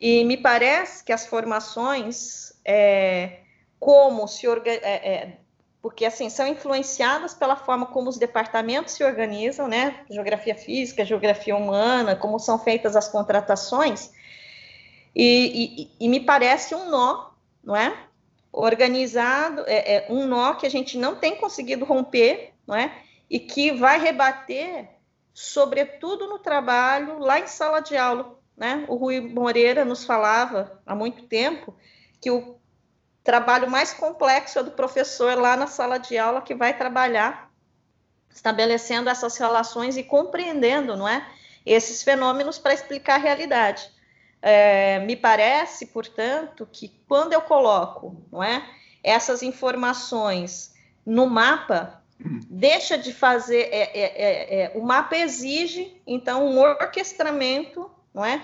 [0.00, 3.40] E me parece que as formações, é,
[3.80, 5.38] como se organizam, é, é,
[5.82, 10.04] porque assim são influenciadas pela forma como os departamentos se organizam, né?
[10.08, 14.10] Geografia física, geografia humana, como são feitas as contratações,
[15.14, 17.30] e, e, e me parece um nó,
[17.64, 18.05] não é?
[18.56, 22.90] Organizado, é, é, um nó que a gente não tem conseguido romper, não é?
[23.28, 24.88] E que vai rebater,
[25.34, 28.86] sobretudo no trabalho lá em sala de aula, né?
[28.88, 31.76] O Rui Moreira nos falava há muito tempo
[32.18, 32.58] que o
[33.22, 37.52] trabalho mais complexo é do professor lá na sala de aula que vai trabalhar
[38.34, 41.26] estabelecendo essas relações e compreendendo, não é?
[41.64, 43.90] Esses fenômenos para explicar a realidade.
[44.48, 48.64] É, me parece, portanto, que quando eu coloco não é,
[49.02, 50.72] essas informações
[51.04, 52.00] no mapa,
[52.48, 53.62] deixa de fazer.
[53.72, 58.40] É, é, é, é o mapa exige, então, um orquestramento não é,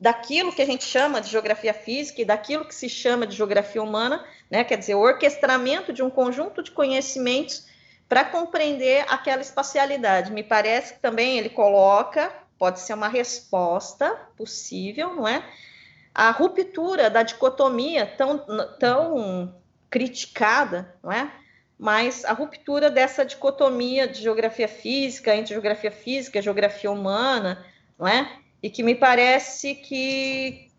[0.00, 3.82] daquilo que a gente chama de geografia física e daquilo que se chama de geografia
[3.82, 7.66] humana, né, quer dizer, o orquestramento de um conjunto de conhecimentos
[8.08, 10.30] para compreender aquela espacialidade.
[10.30, 15.44] Me parece que também ele coloca pode ser uma resposta possível, não é?
[16.14, 18.38] A ruptura da dicotomia tão,
[18.78, 19.54] tão
[19.90, 21.30] criticada, não é?
[21.78, 27.64] Mas a ruptura dessa dicotomia de geografia física entre geografia física geografia humana,
[27.98, 28.40] não é?
[28.62, 30.70] E que me parece que,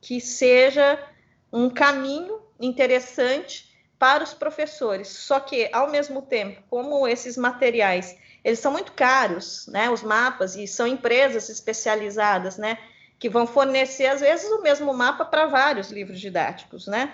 [0.00, 1.02] que seja
[1.50, 5.08] um caminho interessante para os professores.
[5.08, 9.90] Só que, ao mesmo tempo, como esses materiais eles são muito caros, né?
[9.90, 12.78] Os mapas, e são empresas especializadas, né?
[13.18, 17.12] Que vão fornecer, às vezes, o mesmo mapa para vários livros didáticos, né?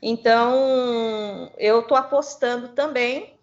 [0.00, 3.38] Então, eu estou apostando também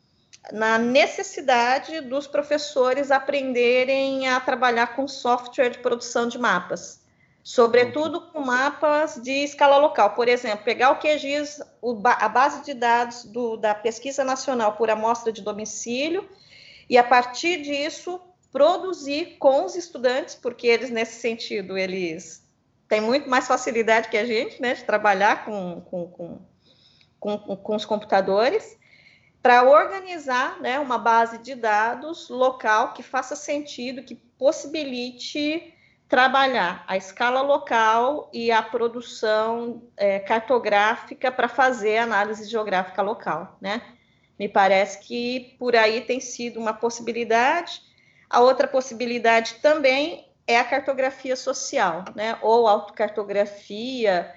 [0.52, 7.00] na necessidade dos professores aprenderem a trabalhar com software de produção de mapas,
[7.44, 10.16] sobretudo com mapas de escala local.
[10.16, 11.62] Por exemplo, pegar o QGIS,
[12.04, 16.28] a base de dados do, da Pesquisa Nacional por Amostra de Domicílio,
[16.90, 18.20] e a partir disso
[18.52, 22.44] produzir com os estudantes, porque eles nesse sentido eles
[22.88, 26.40] têm muito mais facilidade que a gente, né, de trabalhar com, com, com,
[27.20, 28.78] com, com os computadores,
[29.42, 35.74] para organizar né, uma base de dados local que faça sentido, que possibilite
[36.10, 43.80] trabalhar a escala local e a produção é, cartográfica para fazer análise geográfica local, né?
[44.40, 47.82] Me parece que por aí tem sido uma possibilidade.
[48.30, 52.40] A outra possibilidade também é a cartografia social, né?
[52.42, 54.34] Ou autocartografia,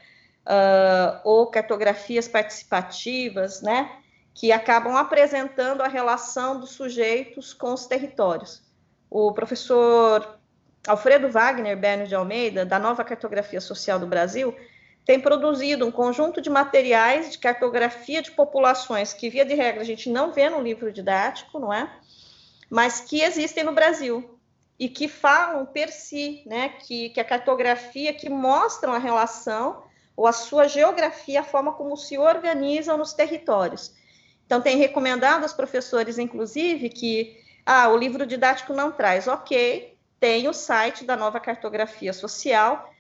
[0.47, 3.91] uh, ou cartografias participativas, né?
[4.35, 8.62] Que acabam apresentando a relação dos sujeitos com os territórios.
[9.09, 10.38] O professor
[10.87, 14.55] Alfredo Wagner Berno de Almeida, da Nova Cartografia Social do Brasil,
[15.05, 19.85] tem produzido um conjunto de materiais de cartografia de populações que, via de regra, a
[19.85, 21.91] gente não vê no livro didático, não é?
[22.71, 24.38] Mas que existem no Brasil
[24.79, 26.71] e que falam per si, né?
[26.71, 29.83] Que, que a cartografia que mostram a relação
[30.17, 33.95] ou a sua geografia, a forma como se organizam nos territórios.
[34.47, 39.27] Então, tem recomendado aos professores, inclusive, que ah, o livro didático não traz.
[39.27, 42.91] Ok, tem o site da nova cartografia social,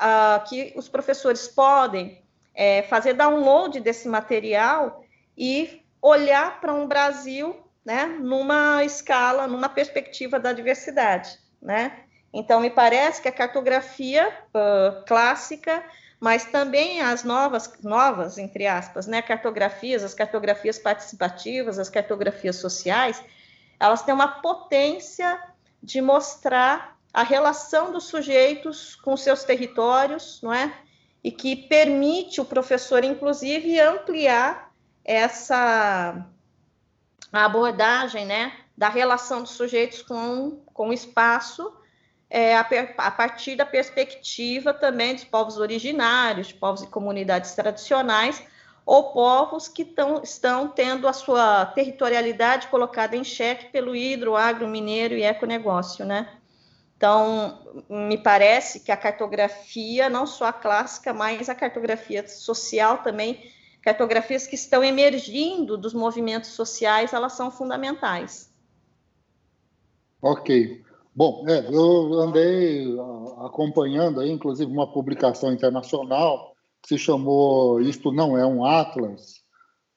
[0.00, 2.22] uh, que os professores podem
[2.54, 5.04] é, fazer download desse material
[5.36, 11.38] e olhar para um Brasil né, numa escala, numa perspectiva da diversidade.
[11.60, 12.04] Né?
[12.32, 15.82] Então, me parece que a cartografia uh, clássica,
[16.18, 23.22] mas também as novas, novas, entre aspas, né, cartografias, as cartografias participativas, as cartografias sociais,
[23.78, 25.40] elas têm uma potência
[25.82, 30.72] de mostrar a relação dos sujeitos com seus territórios, não é?
[31.22, 34.72] E que permite o professor, inclusive, ampliar
[35.04, 36.26] essa
[37.32, 41.72] abordagem, né, da relação dos sujeitos com, com o espaço,
[42.28, 48.42] é, a, a, partir da perspectiva também dos povos originários, de povos e comunidades tradicionais,
[48.86, 54.66] ou povos que tão, estão tendo a sua territorialidade colocada em xeque pelo hidro, agro,
[54.66, 56.39] mineiro e econegócio, né?
[57.00, 63.42] Então, me parece que a cartografia, não só a clássica, mas a cartografia social também,
[63.80, 68.52] cartografias que estão emergindo dos movimentos sociais, elas são fundamentais.
[70.20, 70.82] Ok.
[71.16, 72.94] Bom, é, eu andei
[73.46, 79.36] acompanhando aí, inclusive, uma publicação internacional que se chamou Isto Não É um Atlas,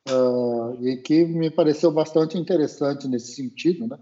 [0.08, 3.98] uh, e que me pareceu bastante interessante nesse sentido, né?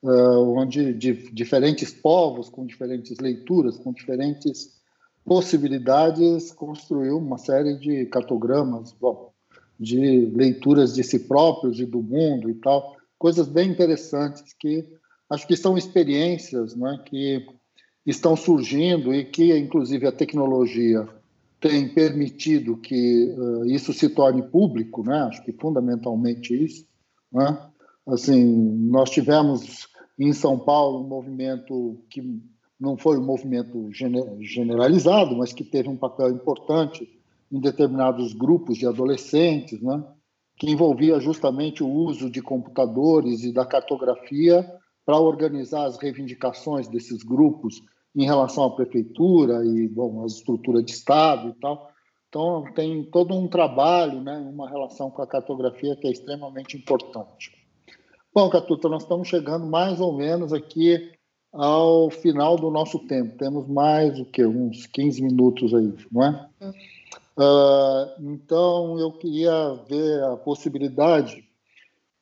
[0.00, 4.78] Uh, onde de, diferentes povos, com diferentes leituras, com diferentes
[5.24, 9.32] possibilidades, construiu uma série de cartogramas, bom,
[9.78, 14.86] de leituras de si próprios e do mundo e tal, coisas bem interessantes que
[15.28, 17.46] acho que são experiências né, que
[18.06, 21.06] estão surgindo e que, inclusive, a tecnologia
[21.60, 25.18] tem permitido que uh, isso se torne público, né?
[25.22, 26.86] acho que fundamentalmente isso.
[27.32, 27.58] Né?
[28.08, 28.42] Assim,
[28.88, 29.86] nós tivemos
[30.18, 32.42] em São Paulo um movimento que
[32.80, 33.90] não foi um movimento
[34.40, 37.06] generalizado, mas que teve um papel importante
[37.52, 40.02] em determinados grupos de adolescentes, né?
[40.56, 44.66] que envolvia justamente o uso de computadores e da cartografia
[45.04, 47.82] para organizar as reivindicações desses grupos
[48.16, 51.90] em relação à prefeitura e bom, as estruturas de Estado e tal.
[52.28, 57.57] Então, tem todo um trabalho, né, uma relação com a cartografia que é extremamente importante.
[58.34, 61.12] Bom, Catuta, nós estamos chegando mais ou menos aqui
[61.52, 63.36] ao final do nosso tempo.
[63.36, 66.48] Temos mais o que uns 15 minutos aí, não é?
[67.36, 71.44] Uh, então, eu queria ver a possibilidade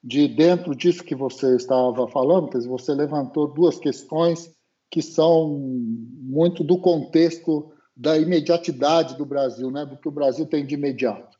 [0.03, 4.55] de, dentro disso que você estava falando, quer dizer, você levantou duas questões
[4.91, 10.65] que são muito do contexto da imediatidade do Brasil, né, do que o Brasil tem
[10.65, 11.36] de imediato.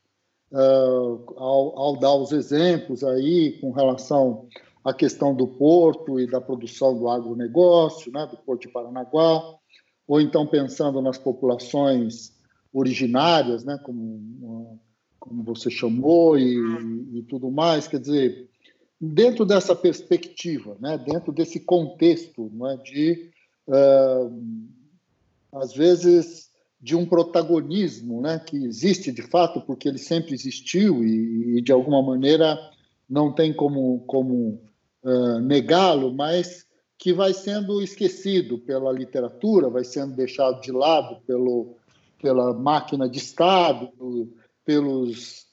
[0.49, 4.47] Uh, ao, ao, dar os exemplos aí com relação
[4.83, 9.43] à questão do porto e da produção do agronegócio, né, do Porto de Paranaguá,
[10.07, 12.31] ou então pensando nas populações
[12.71, 14.79] originárias, né, como,
[15.19, 16.55] como você chamou, e,
[17.13, 18.49] e tudo mais, quer dizer,
[18.99, 23.31] dentro dessa perspectiva, né, dentro desse contexto né, de
[23.67, 24.77] uh,
[25.51, 26.46] às vezes
[26.79, 31.71] de um protagonismo né, que existe de fato, porque ele sempre existiu e, e de
[31.71, 32.57] alguma maneira
[33.09, 34.61] não tem como, como
[35.03, 36.65] uh, negá-lo, mas
[36.97, 41.75] que vai sendo esquecido pela literatura, vai sendo deixado de lado pelo,
[42.21, 43.91] pela máquina de Estado,
[44.65, 45.45] pelos,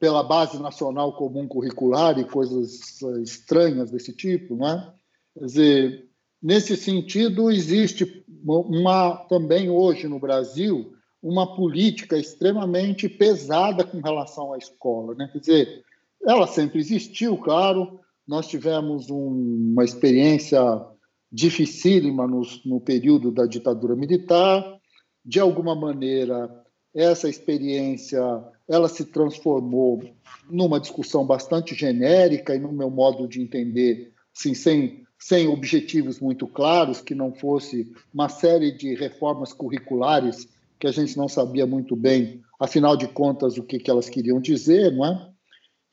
[0.00, 4.94] pela Base Nacional Comum Curricular e coisas estranhas desse tipo, não é?
[5.34, 6.06] Quer dizer,
[6.46, 14.58] Nesse sentido, existe uma, também hoje no Brasil uma política extremamente pesada com relação à
[14.58, 15.14] escola.
[15.14, 15.28] Né?
[15.32, 15.84] Quer dizer,
[16.24, 20.60] ela sempre existiu, claro, nós tivemos um, uma experiência
[21.30, 24.78] dificílima no, no período da ditadura militar.
[25.24, 26.48] De alguma maneira,
[26.94, 28.20] essa experiência
[28.68, 30.02] ela se transformou
[30.50, 36.46] numa discussão bastante genérica e no meu modo de entender, assim, sem sem objetivos muito
[36.46, 40.48] claros, que não fosse uma série de reformas curriculares
[40.78, 44.40] que a gente não sabia muito bem, afinal de contas, o que, que elas queriam
[44.40, 45.30] dizer, não é?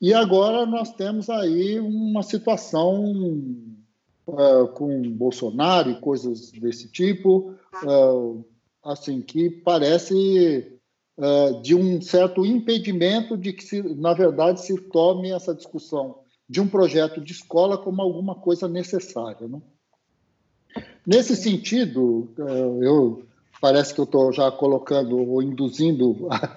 [0.00, 3.12] E agora nós temos aí uma situação
[4.26, 7.54] uh, com Bolsonaro e coisas desse tipo,
[7.84, 8.44] uh,
[8.82, 10.78] assim, que parece
[11.16, 16.60] uh, de um certo impedimento de que, se, na verdade, se tome essa discussão de
[16.60, 19.48] um projeto de escola como alguma coisa necessária.
[19.48, 19.60] Né?
[21.06, 23.24] Nesse sentido, eh, eu
[23.60, 26.56] parece que eu estou já colocando ou induzindo a,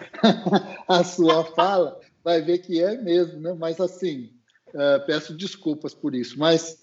[0.99, 3.55] a, sua fala, vai ver que é mesmo, né?
[3.57, 4.29] Mas assim,
[4.73, 6.37] uh, peço desculpas por isso.
[6.37, 6.81] Mas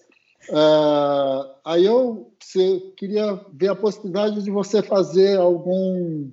[0.49, 6.31] uh, aí eu se, queria ver a possibilidade de você fazer algum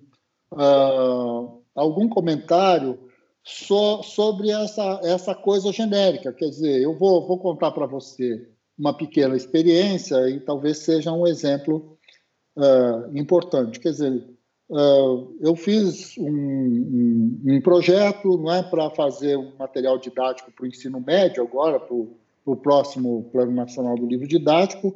[1.74, 2.98] algum comentário
[3.44, 6.32] so, sobre essa, essa coisa genérica.
[6.32, 11.26] Quer dizer, eu vou, vou contar para você uma pequena experiência e talvez seja um
[11.26, 11.98] exemplo
[12.56, 13.80] uh, importante.
[13.80, 14.24] Quer dizer,
[14.70, 20.64] uh, eu fiz um, um, um projeto não é, para fazer um material didático para
[20.64, 24.94] o ensino médio agora, para o próximo Plano Nacional do Livro Didático,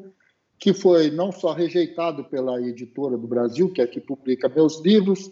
[0.59, 5.31] que foi não só rejeitado pela editora do Brasil, que é que publica meus livros,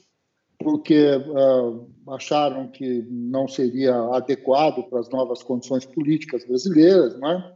[0.58, 7.52] porque uh, acharam que não seria adequado para as novas condições políticas brasileiras, né?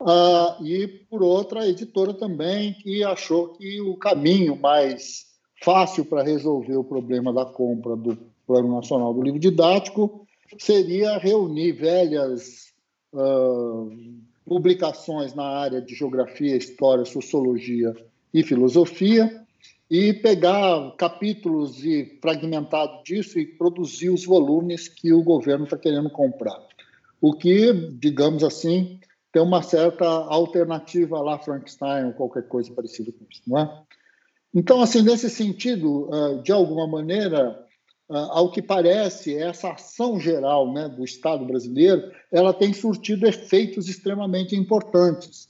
[0.00, 5.26] Uh, e por outra a editora também que achou que o caminho mais
[5.62, 8.16] fácil para resolver o problema da compra do
[8.46, 10.24] Plano Nacional do Livro Didático
[10.56, 12.72] seria reunir velhas
[13.12, 13.90] uh,
[14.46, 17.92] publicações na área de geografia, história, sociologia
[18.32, 19.37] e filosofia
[19.90, 26.10] e pegar capítulos e fragmentado disso e produzir os volumes que o governo está querendo
[26.10, 26.60] comprar.
[27.20, 29.00] O que, digamos assim,
[29.32, 33.82] tem uma certa alternativa lá Frankenstein ou qualquer coisa parecida com isso, não é?
[34.54, 37.66] Então, assim, nesse sentido, ah, de alguma maneira,
[38.08, 44.56] ao que parece, essa ação geral né, do Estado brasileiro, ela tem surtido efeitos extremamente
[44.56, 45.48] importantes,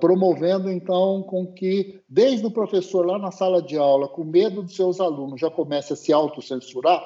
[0.00, 4.74] promovendo, então, com que, desde o professor lá na sala de aula, com medo dos
[4.74, 7.02] seus alunos, já comece a se autocensurar,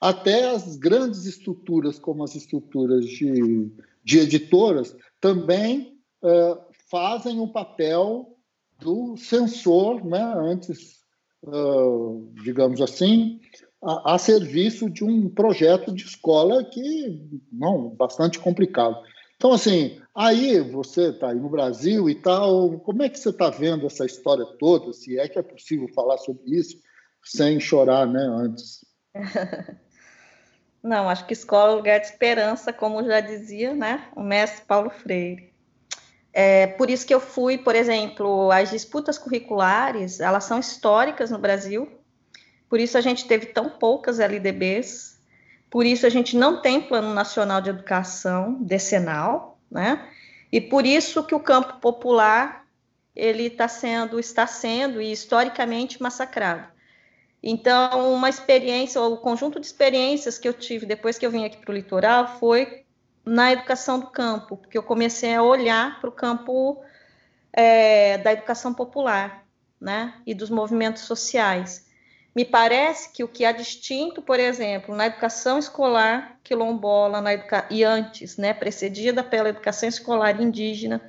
[0.00, 3.70] até as grandes estruturas, como as estruturas de,
[4.02, 5.98] de editoras, também
[6.90, 8.36] fazem o papel
[8.80, 11.00] do censor, né, antes,
[12.42, 13.40] digamos assim,
[13.82, 19.00] a, a, serviço de um projeto de escola que, não, bastante complicado.
[19.40, 23.48] Então, assim, aí você está aí no Brasil e tal, como é que você está
[23.48, 24.92] vendo essa história toda?
[24.92, 26.76] Se é que é possível falar sobre isso
[27.24, 28.84] sem chorar, né, antes?
[30.84, 34.90] Não, acho que escola é lugar de esperança, como já dizia, né, o mestre Paulo
[34.90, 35.54] Freire.
[36.34, 41.38] É, por isso que eu fui, por exemplo, as disputas curriculares, elas são históricas no
[41.38, 41.90] Brasil,
[42.68, 45.18] por isso a gente teve tão poucas LDBs,
[45.70, 50.08] por isso a gente não tem Plano Nacional de Educação decenal, né?
[50.50, 52.66] E por isso que o campo popular
[53.14, 56.68] ele está sendo, está sendo e historicamente massacrado.
[57.42, 61.56] Então, uma experiência, o conjunto de experiências que eu tive depois que eu vim aqui
[61.56, 62.84] para o litoral foi
[63.24, 66.82] na educação do campo, porque eu comecei a olhar para o campo
[67.52, 69.46] é, da educação popular,
[69.80, 71.86] né, e dos movimentos sociais.
[72.34, 77.66] Me parece que o que há distinto, por exemplo, na educação escolar quilombola na educa...
[77.70, 81.00] e antes, né, precedida pela educação escolar indígena,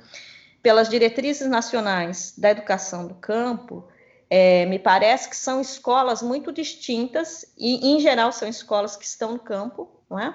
[0.62, 3.88] pelas diretrizes nacionais da educação do campo,
[4.28, 9.32] é, me parece que são escolas muito distintas, e em geral são escolas que estão
[9.32, 10.34] no campo, não é?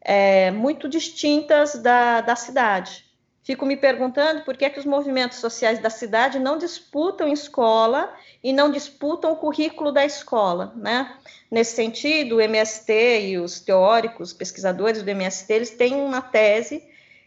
[0.00, 3.03] é muito distintas da, da cidade.
[3.44, 8.10] Fico me perguntando por que, é que os movimentos sociais da cidade não disputam escola
[8.42, 11.18] e não disputam o currículo da escola, né?
[11.50, 16.82] Nesse sentido, o MST e os teóricos, pesquisadores do MST, eles têm uma tese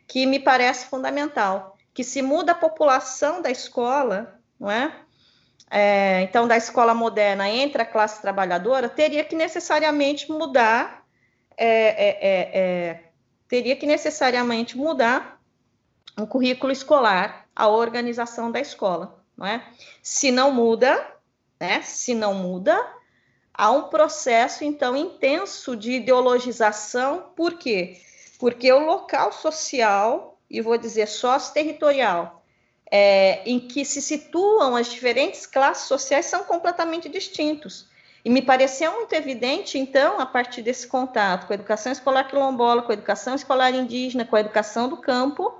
[0.07, 4.91] que me parece fundamental, que se muda a população da escola, não é?
[5.69, 11.05] é então, da escola moderna entre a classe trabalhadora, teria que necessariamente mudar,
[11.55, 13.03] é, é, é, é
[13.47, 15.36] teria que necessariamente mudar
[16.17, 19.63] um currículo escolar, a organização da escola, não é?
[20.01, 21.05] Se não muda,
[21.59, 21.81] né?
[21.81, 22.77] Se não muda,
[23.53, 27.99] há um processo então intenso de ideologização, por quê?
[28.39, 32.43] Porque o local social, e vou dizer sócio-territorial,
[32.89, 37.87] é, em que se situam as diferentes classes sociais são completamente distintos.
[38.23, 42.81] E me pareceu muito evidente, então, a partir desse contato com a educação escolar quilombola,
[42.81, 45.53] com a educação escolar indígena, com a educação do campo,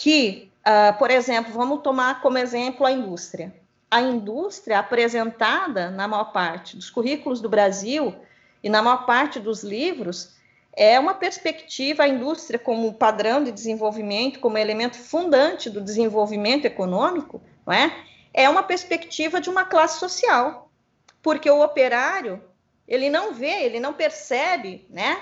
[0.00, 3.54] que, uh, por exemplo, vamos tomar como exemplo a indústria.
[3.90, 8.14] A indústria apresentada na maior parte dos currículos do Brasil
[8.62, 10.36] e na maior parte dos livros
[10.72, 17.42] é uma perspectiva a indústria como padrão de desenvolvimento, como elemento fundante do desenvolvimento econômico,
[17.66, 17.94] não é?
[18.32, 20.70] É uma perspectiva de uma classe social,
[21.20, 22.42] porque o operário
[22.88, 25.20] ele não vê, ele não percebe, né?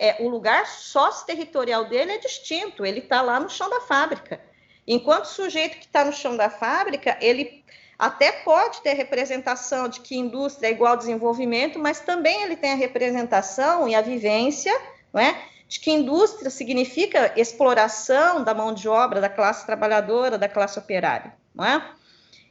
[0.00, 4.40] É, o lugar sócio-territorial dele é distinto, ele está lá no chão da fábrica.
[4.88, 7.62] Enquanto o sujeito que está no chão da fábrica, ele
[7.98, 12.76] até pode ter representação de que indústria é igual desenvolvimento, mas também ele tem a
[12.76, 14.72] representação e a vivência
[15.12, 15.38] não é,
[15.68, 21.34] de que indústria significa exploração da mão de obra da classe trabalhadora, da classe operária.
[21.54, 21.90] Não é?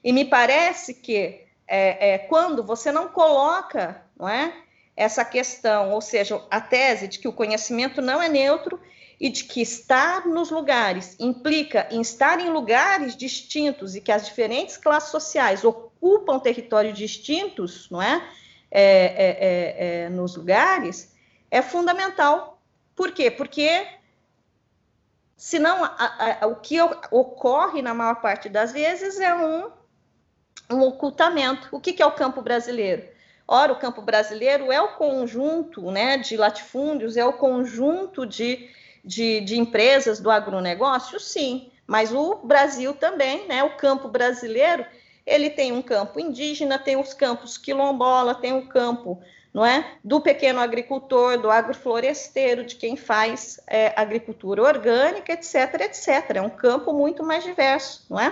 [0.04, 4.54] E me parece que é, é, quando você não coloca não é,
[5.00, 8.78] essa questão, ou seja, a tese de que o conhecimento não é neutro
[9.18, 14.26] e de que estar nos lugares implica em estar em lugares distintos e que as
[14.26, 18.22] diferentes classes sociais ocupam territórios distintos, não é?
[18.70, 21.16] é, é, é, é nos lugares,
[21.50, 22.62] é fundamental.
[22.94, 23.32] Por quê?
[23.32, 23.88] Porque
[25.38, 26.76] senão a, a, o que
[27.10, 29.72] ocorre na maior parte das vezes é um,
[30.70, 31.70] um ocultamento.
[31.72, 33.18] O que, que é o campo brasileiro?
[33.52, 38.70] Ora, o campo brasileiro é o conjunto né, de latifúndios, é o conjunto de,
[39.04, 41.20] de, de empresas do agronegócio?
[41.20, 44.86] Sim, mas o Brasil também, né, o campo brasileiro,
[45.26, 49.20] ele tem um campo indígena, tem os campos quilombola, tem o campo
[49.52, 49.98] não é?
[50.04, 56.36] do pequeno agricultor, do agrofloresteiro, de quem faz é, agricultura orgânica, etc, etc.
[56.36, 58.32] É um campo muito mais diverso, não é?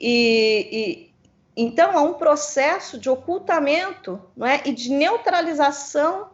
[0.00, 1.10] E,
[1.56, 4.62] então, há um processo de ocultamento não é?
[4.64, 6.30] e de neutralização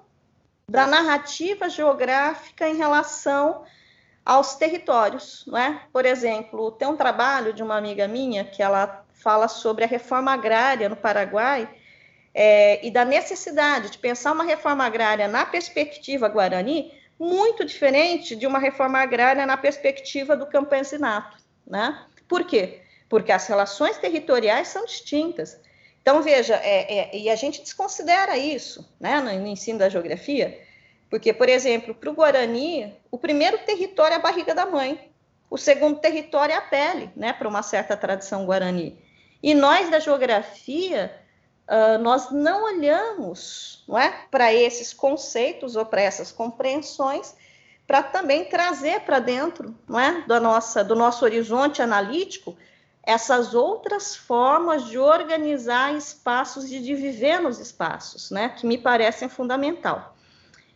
[0.68, 3.64] da narrativa geográfica em relação
[4.24, 5.44] aos territórios.
[5.46, 5.82] Não é?
[5.92, 10.32] Por exemplo, tem um trabalho de uma amiga minha que ela fala sobre a reforma
[10.32, 11.68] agrária no Paraguai,
[12.32, 18.46] é, e da necessidade de pensar uma reforma agrária na perspectiva guarani, muito diferente de
[18.46, 21.36] uma reforma agrária na perspectiva do campesinato.
[21.66, 22.06] Né?
[22.26, 22.80] Por quê?
[23.10, 25.60] Porque as relações territoriais são distintas.
[26.00, 30.58] Então, veja, é, é, e a gente desconsidera isso né, no, no ensino da geografia,
[31.10, 35.10] porque, por exemplo, para o Guarani, o primeiro território é a barriga da mãe,
[35.50, 38.96] o segundo território é a pele, né, para uma certa tradição guarani.
[39.42, 41.12] E nós da geografia,
[41.68, 47.34] uh, nós não olhamos não é, para esses conceitos ou para essas compreensões
[47.86, 52.56] para também trazer para dentro não é, da nossa, do nosso horizonte analítico
[53.02, 59.28] essas outras formas de organizar espaços e de viver nos espaços, né, que me parecem
[59.28, 60.14] fundamental.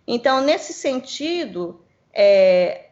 [0.07, 2.91] Então, nesse sentido, é,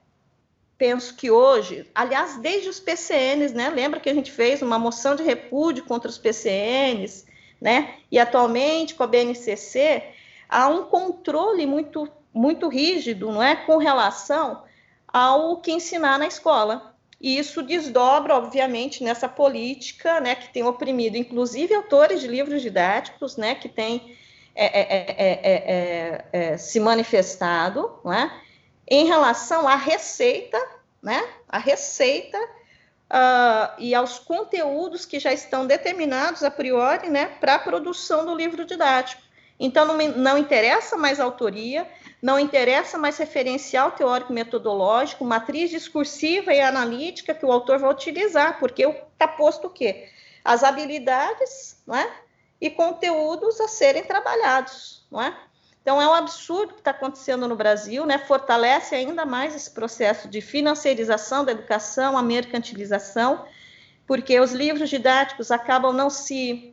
[0.77, 5.15] penso que hoje, aliás, desde os PCNs, né, lembra que a gente fez uma moção
[5.15, 7.27] de repúdio contra os PCNs,
[7.61, 10.03] né, e atualmente com a BNCC,
[10.49, 14.65] há um controle muito, muito rígido, não é, com relação
[15.07, 16.92] ao que ensinar na escola.
[17.23, 23.37] E isso desdobra, obviamente, nessa política, né, que tem oprimido, inclusive, autores de livros didáticos,
[23.37, 24.17] né, que tem
[24.55, 28.43] é, é, é, se manifestado, não é?
[28.89, 30.59] em relação à receita,
[31.03, 31.27] né?
[31.49, 37.59] A receita uh, e aos conteúdos que já estão determinados a priori, né, para a
[37.59, 39.23] produção do livro didático.
[39.59, 41.89] Então, não, não interessa mais autoria,
[42.23, 48.61] não interessa mais referencial teórico metodológico, matriz discursiva e analítica que o autor vai utilizar,
[48.61, 50.09] porque está posto o quê?
[50.45, 52.11] As habilidades, não é?
[52.63, 55.37] e conteúdos a serem trabalhados, não é?
[55.83, 58.19] Então é um absurdo que está acontecendo no Brasil, né?
[58.19, 63.45] Fortalece ainda mais esse processo de financiarização da educação, a mercantilização,
[64.07, 66.72] porque os livros didáticos acabam não se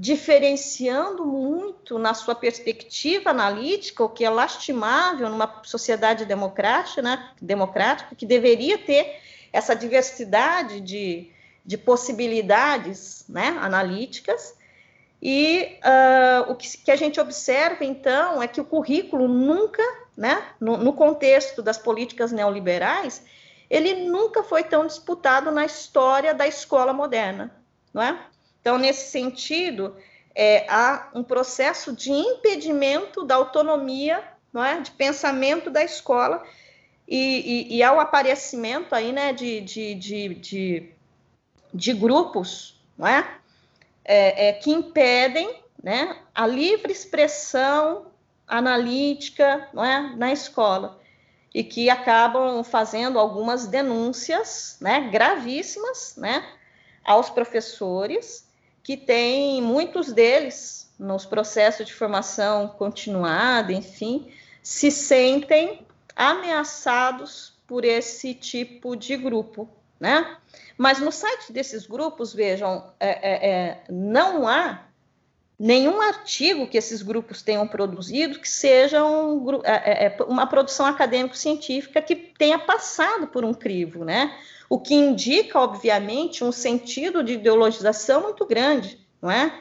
[0.00, 7.30] diferenciando muito na sua perspectiva analítica, o que é lastimável numa sociedade democrática, né?
[7.42, 9.20] democrática que deveria ter
[9.52, 11.32] essa diversidade de,
[11.66, 13.58] de possibilidades né?
[13.60, 14.56] analíticas,
[15.20, 19.82] e uh, o que, que, a gente observa, então, é que o currículo nunca,
[20.16, 23.24] né, no, no, contexto das políticas neoliberais,
[23.68, 27.50] ele nunca foi tão disputado na história da escola moderna,
[27.92, 28.16] não é?
[28.60, 29.96] Então, nesse sentido,
[30.34, 36.42] é, há um processo de impedimento da autonomia, não é, de pensamento da escola
[37.06, 40.92] e, e, e ao aparecimento aí, né, de, de, de, de,
[41.72, 43.38] de grupos, não é?
[44.08, 48.06] é, é, que impedem né, a livre expressão
[48.46, 50.98] analítica não é, na escola
[51.54, 56.42] e que acabam fazendo algumas denúncias né, gravíssimas né,
[57.04, 58.47] aos professores,
[58.88, 64.32] que têm muitos deles nos processos de formação continuada, enfim,
[64.62, 65.86] se sentem
[66.16, 69.68] ameaçados por esse tipo de grupo,
[70.00, 70.38] né?
[70.78, 74.86] Mas no site desses grupos, vejam, é, é, é, não há
[75.58, 80.86] nenhum artigo que esses grupos tenham produzido que seja um, é, é, é, uma produção
[80.86, 84.34] acadêmico-científica que tenha passado por um crivo, né?
[84.68, 89.52] O que indica, obviamente, um sentido de ideologização muito grande, não é?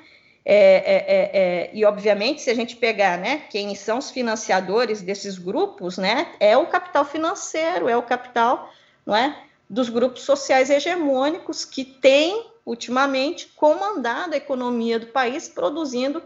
[0.49, 6.33] É, e obviamente, se a gente pegar, né, quem são os financiadores desses grupos, né,
[6.39, 8.71] é o capital financeiro, é o capital,
[9.05, 9.37] não é,
[9.69, 16.23] dos grupos sociais hegemônicos que têm, ultimamente, comandado a economia do país, produzindo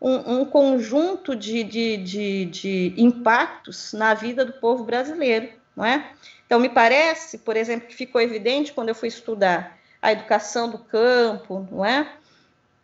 [0.00, 6.10] um, um conjunto de, de, de, de, impactos na vida do povo brasileiro, não é?
[6.52, 10.76] Então, me parece, por exemplo, que ficou evidente quando eu fui estudar a educação do
[10.76, 12.12] campo, não é?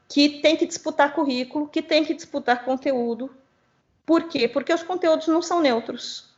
[0.08, 3.30] Que tem que disputar currículo, que tem que disputar conteúdo.
[4.06, 4.48] Por quê?
[4.48, 6.32] Porque os conteúdos não são neutros,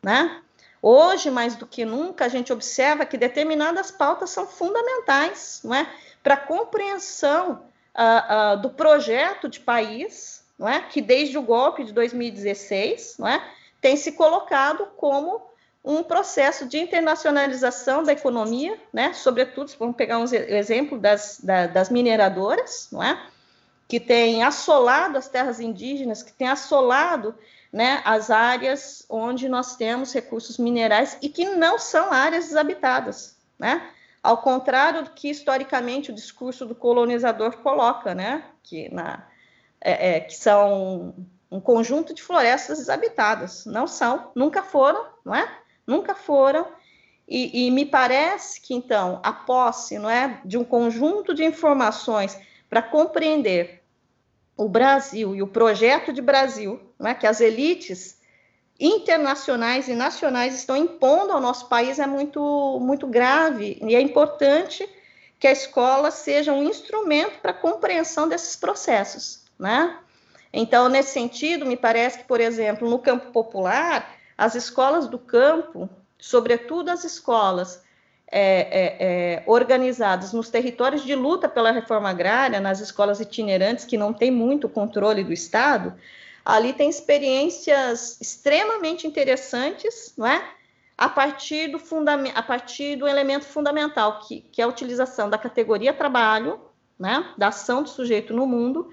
[0.00, 0.40] né?
[0.80, 5.92] Hoje, mais do que nunca, a gente observa que determinadas pautas são fundamentais não é?
[6.22, 7.64] para a compreensão
[7.96, 10.82] uh, uh, do projeto de país, não é?
[10.82, 13.44] que desde o golpe de 2016 não é?
[13.80, 15.55] tem se colocado como
[15.86, 19.12] um processo de internacionalização da economia, né?
[19.12, 23.16] sobretudo, vamos pegar um exemplo das, da, das mineradoras, não é?
[23.86, 27.36] que tem assolado as terras indígenas, que tem assolado
[27.72, 33.90] né, as áreas onde nós temos recursos minerais e que não são áreas desabitadas, né?
[34.20, 38.42] Ao contrário do que historicamente o discurso do colonizador coloca, né?
[38.60, 39.24] Que, na,
[39.80, 41.14] é, é, que são
[41.48, 43.64] um conjunto de florestas desabitadas.
[43.66, 45.48] Não são, nunca foram, não é?
[45.86, 46.66] Nunca foram.
[47.28, 52.38] E, e me parece que, então, a posse não é, de um conjunto de informações
[52.68, 53.82] para compreender
[54.56, 58.18] o Brasil e o projeto de Brasil, né, que as elites
[58.78, 64.86] internacionais e nacionais estão impondo ao nosso país é muito, muito grave e é importante
[65.38, 69.98] que a escola seja um instrumento para a compreensão desses processos, né?
[70.52, 75.88] Então, nesse sentido, me parece que, por exemplo, no campo popular, as escolas do campo,
[76.18, 77.82] sobretudo as escolas
[78.28, 83.96] é, é, é, organizadas nos territórios de luta pela reforma agrária, nas escolas itinerantes que
[83.96, 85.94] não tem muito controle do Estado,
[86.44, 90.44] ali tem experiências extremamente interessantes, não é?
[90.98, 91.80] A partir do,
[92.34, 96.58] a partir do elemento fundamental, que, que é a utilização da categoria trabalho,
[96.98, 98.88] né, da ação do sujeito no mundo,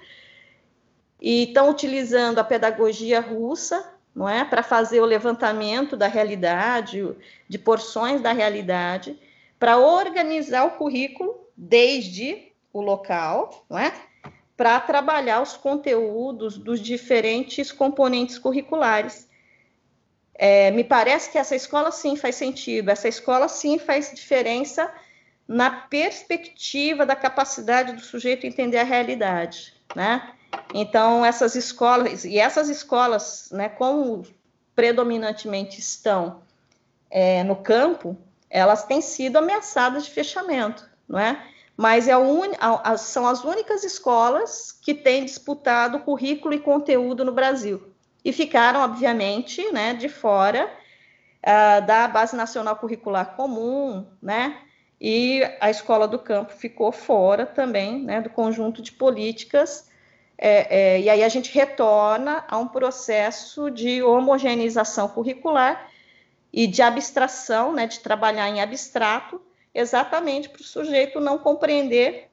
[1.21, 7.03] e estão utilizando a pedagogia russa, não é, para fazer o levantamento da realidade,
[7.47, 9.20] de porções da realidade,
[9.59, 13.93] para organizar o currículo desde o local, não é,
[14.55, 19.28] para trabalhar os conteúdos dos diferentes componentes curriculares.
[20.36, 24.91] É, me parece que essa escola sim faz sentido, essa escola sim faz diferença
[25.47, 30.34] na perspectiva da capacidade do sujeito entender a realidade, né?
[30.74, 34.24] Então, essas escolas, e essas escolas, né, como
[34.76, 36.41] predominantemente estão
[37.10, 38.18] é, no campo,
[38.49, 41.43] elas têm sido ameaçadas de fechamento, não é?
[41.76, 42.51] Mas é un...
[42.97, 47.91] são as únicas escolas que têm disputado currículo e conteúdo no Brasil.
[48.24, 50.72] E ficaram, obviamente, né, de fora
[51.43, 54.60] uh, da Base Nacional Curricular Comum, né?
[55.01, 59.89] E a Escola do Campo ficou fora também né, do conjunto de políticas
[60.45, 65.89] é, é, e aí a gente retorna a um processo de homogeneização curricular
[66.51, 69.41] e de abstração, né, de trabalhar em abstrato,
[69.73, 72.29] exatamente para o sujeito não compreender,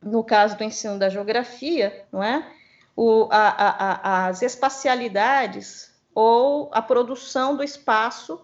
[0.00, 2.48] no caso do ensino da geografia, não é?
[2.94, 8.40] O, a, a, a, as espacialidades ou a produção do espaço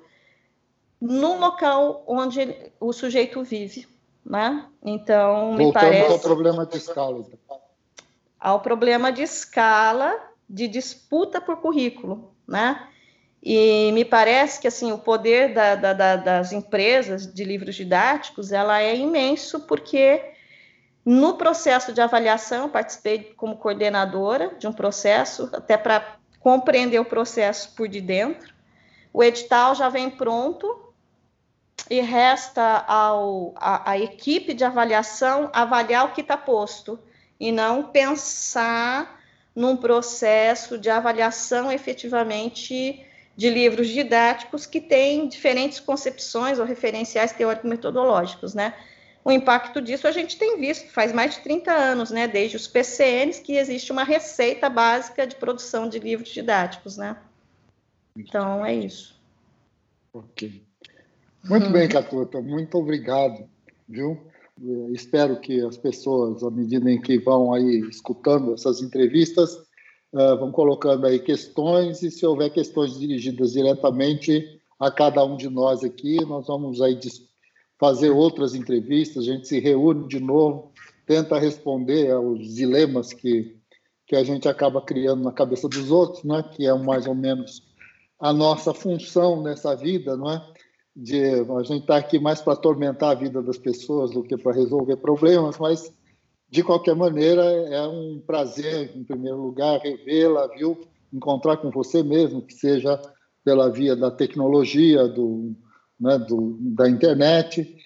[1.01, 3.87] no local onde o sujeito vive,
[4.27, 4.67] né?
[4.83, 6.11] Então, me parece...
[6.11, 7.25] ao problema de escala.
[8.39, 10.15] Ao problema de escala
[10.49, 12.89] de disputa por currículo, né?
[13.43, 18.51] E me parece que assim o poder da, da, da, das empresas de livros didáticos
[18.51, 20.33] ela é imenso porque
[21.05, 27.05] no processo de avaliação eu participei como coordenadora de um processo até para compreender o
[27.05, 28.53] processo por de dentro.
[29.13, 30.93] O edital já vem pronto
[31.89, 36.99] e resta ao, a, a equipe de avaliação avaliar o que está posto
[37.39, 39.21] e não pensar
[39.55, 43.05] num processo de avaliação efetivamente
[43.37, 48.75] de livros didáticos que têm diferentes concepções ou referenciais teórico-metodológicos, né?
[49.25, 52.27] O impacto disso a gente tem visto faz mais de 30 anos, né?
[52.27, 57.17] Desde os PCNs que existe uma receita básica de produção de livros didáticos, né?
[58.17, 59.21] Então é isso.
[60.13, 60.65] Ok.
[61.45, 63.49] Muito bem, Catuta, muito obrigado,
[63.89, 64.21] viu?
[64.61, 69.55] É, espero que as pessoas, à medida em que vão aí escutando essas entrevistas,
[70.13, 75.49] uh, vão colocando aí questões e se houver questões dirigidas diretamente a cada um de
[75.49, 76.99] nós aqui, nós vamos aí
[77.79, 80.73] fazer outras entrevistas, a gente se reúne de novo,
[81.07, 83.57] tenta responder aos dilemas que,
[84.07, 86.43] que a gente acaba criando na cabeça dos outros, né?
[86.43, 87.63] que é mais ou menos
[88.21, 90.58] a nossa função nessa vida, não é?
[91.01, 94.53] De a gente está aqui mais para atormentar a vida das pessoas do que para
[94.53, 95.93] resolver problemas, mas
[96.51, 100.77] de qualquer maneira é um prazer, em primeiro lugar, revê-la, viu?
[101.13, 103.01] Encontrar com você mesmo, que seja
[103.45, 105.55] pela via da tecnologia, do,
[106.01, 107.77] né, do, da internet.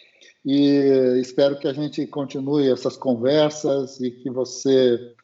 [0.42, 5.14] E espero que a gente continue essas conversas e que você,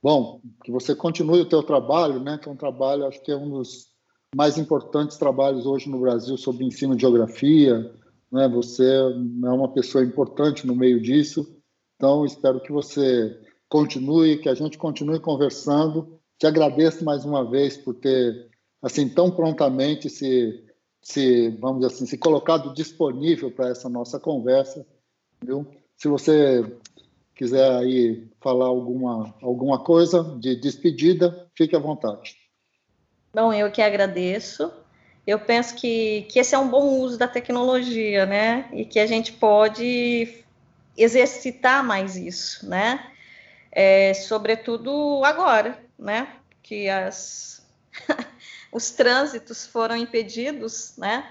[0.00, 2.38] bom, que você continue o teu trabalho, né?
[2.40, 3.91] Que é um trabalho, acho que é um dos
[4.34, 7.94] mais importantes trabalhos hoje no Brasil sobre ensino de geografia.
[8.30, 8.48] Né?
[8.48, 11.54] Você é uma pessoa importante no meio disso.
[11.96, 16.18] Então, espero que você continue, que a gente continue conversando.
[16.38, 20.64] Te agradeço mais uma vez por ter, assim, tão prontamente se,
[21.00, 24.84] se vamos assim, se colocado disponível para essa nossa conversa.
[25.44, 25.66] Viu?
[25.96, 26.64] Se você
[27.34, 32.41] quiser aí falar alguma, alguma coisa de despedida, fique à vontade.
[33.34, 34.70] Bom, eu que agradeço.
[35.26, 38.68] Eu penso que, que esse é um bom uso da tecnologia, né?
[38.72, 40.44] E que a gente pode
[40.96, 43.10] exercitar mais isso, né?
[43.70, 46.36] É, sobretudo agora, né?
[46.62, 47.66] Que as,
[48.70, 51.26] os trânsitos foram impedidos, né?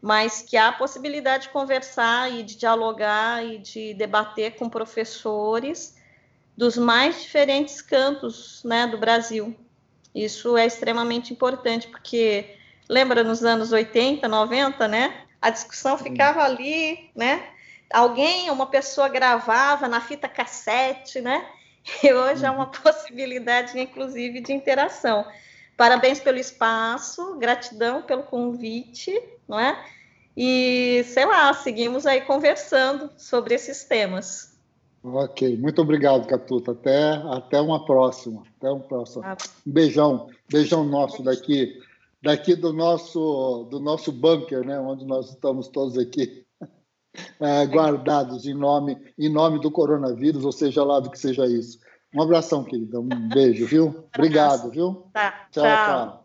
[0.00, 5.94] Mas que há a possibilidade de conversar e de dialogar e de debater com professores
[6.56, 9.54] dos mais diferentes cantos né, do Brasil.
[10.14, 12.56] Isso é extremamente importante, porque
[12.88, 15.22] lembra nos anos 80, 90, né?
[15.42, 17.42] A discussão ficava ali, né?
[17.92, 21.46] Alguém, uma pessoa gravava na fita cassete, né?
[22.02, 25.26] E hoje é uma possibilidade, inclusive, de interação.
[25.76, 29.12] Parabéns pelo espaço, gratidão pelo convite,
[29.46, 29.84] não é?
[30.36, 34.53] E, sei lá, seguimos aí conversando sobre esses temas.
[35.04, 36.72] Ok, muito obrigado, Catuta.
[36.72, 38.42] Até, até uma próxima.
[38.56, 39.22] Até um próximo.
[39.22, 39.36] Ah.
[39.66, 41.78] Um beijão, beijão nosso daqui,
[42.22, 46.46] daqui do nosso, do nosso bunker, né, onde nós estamos todos aqui
[47.38, 51.78] é, guardados em nome, em nome do coronavírus, ou seja lá do que seja isso.
[52.14, 52.98] Um abração, querida.
[52.98, 54.06] Um beijo, viu?
[54.16, 55.06] Obrigado, viu?
[55.12, 55.48] Tá.
[55.50, 55.64] tchau.
[55.64, 55.86] tchau.
[55.86, 56.20] tchau.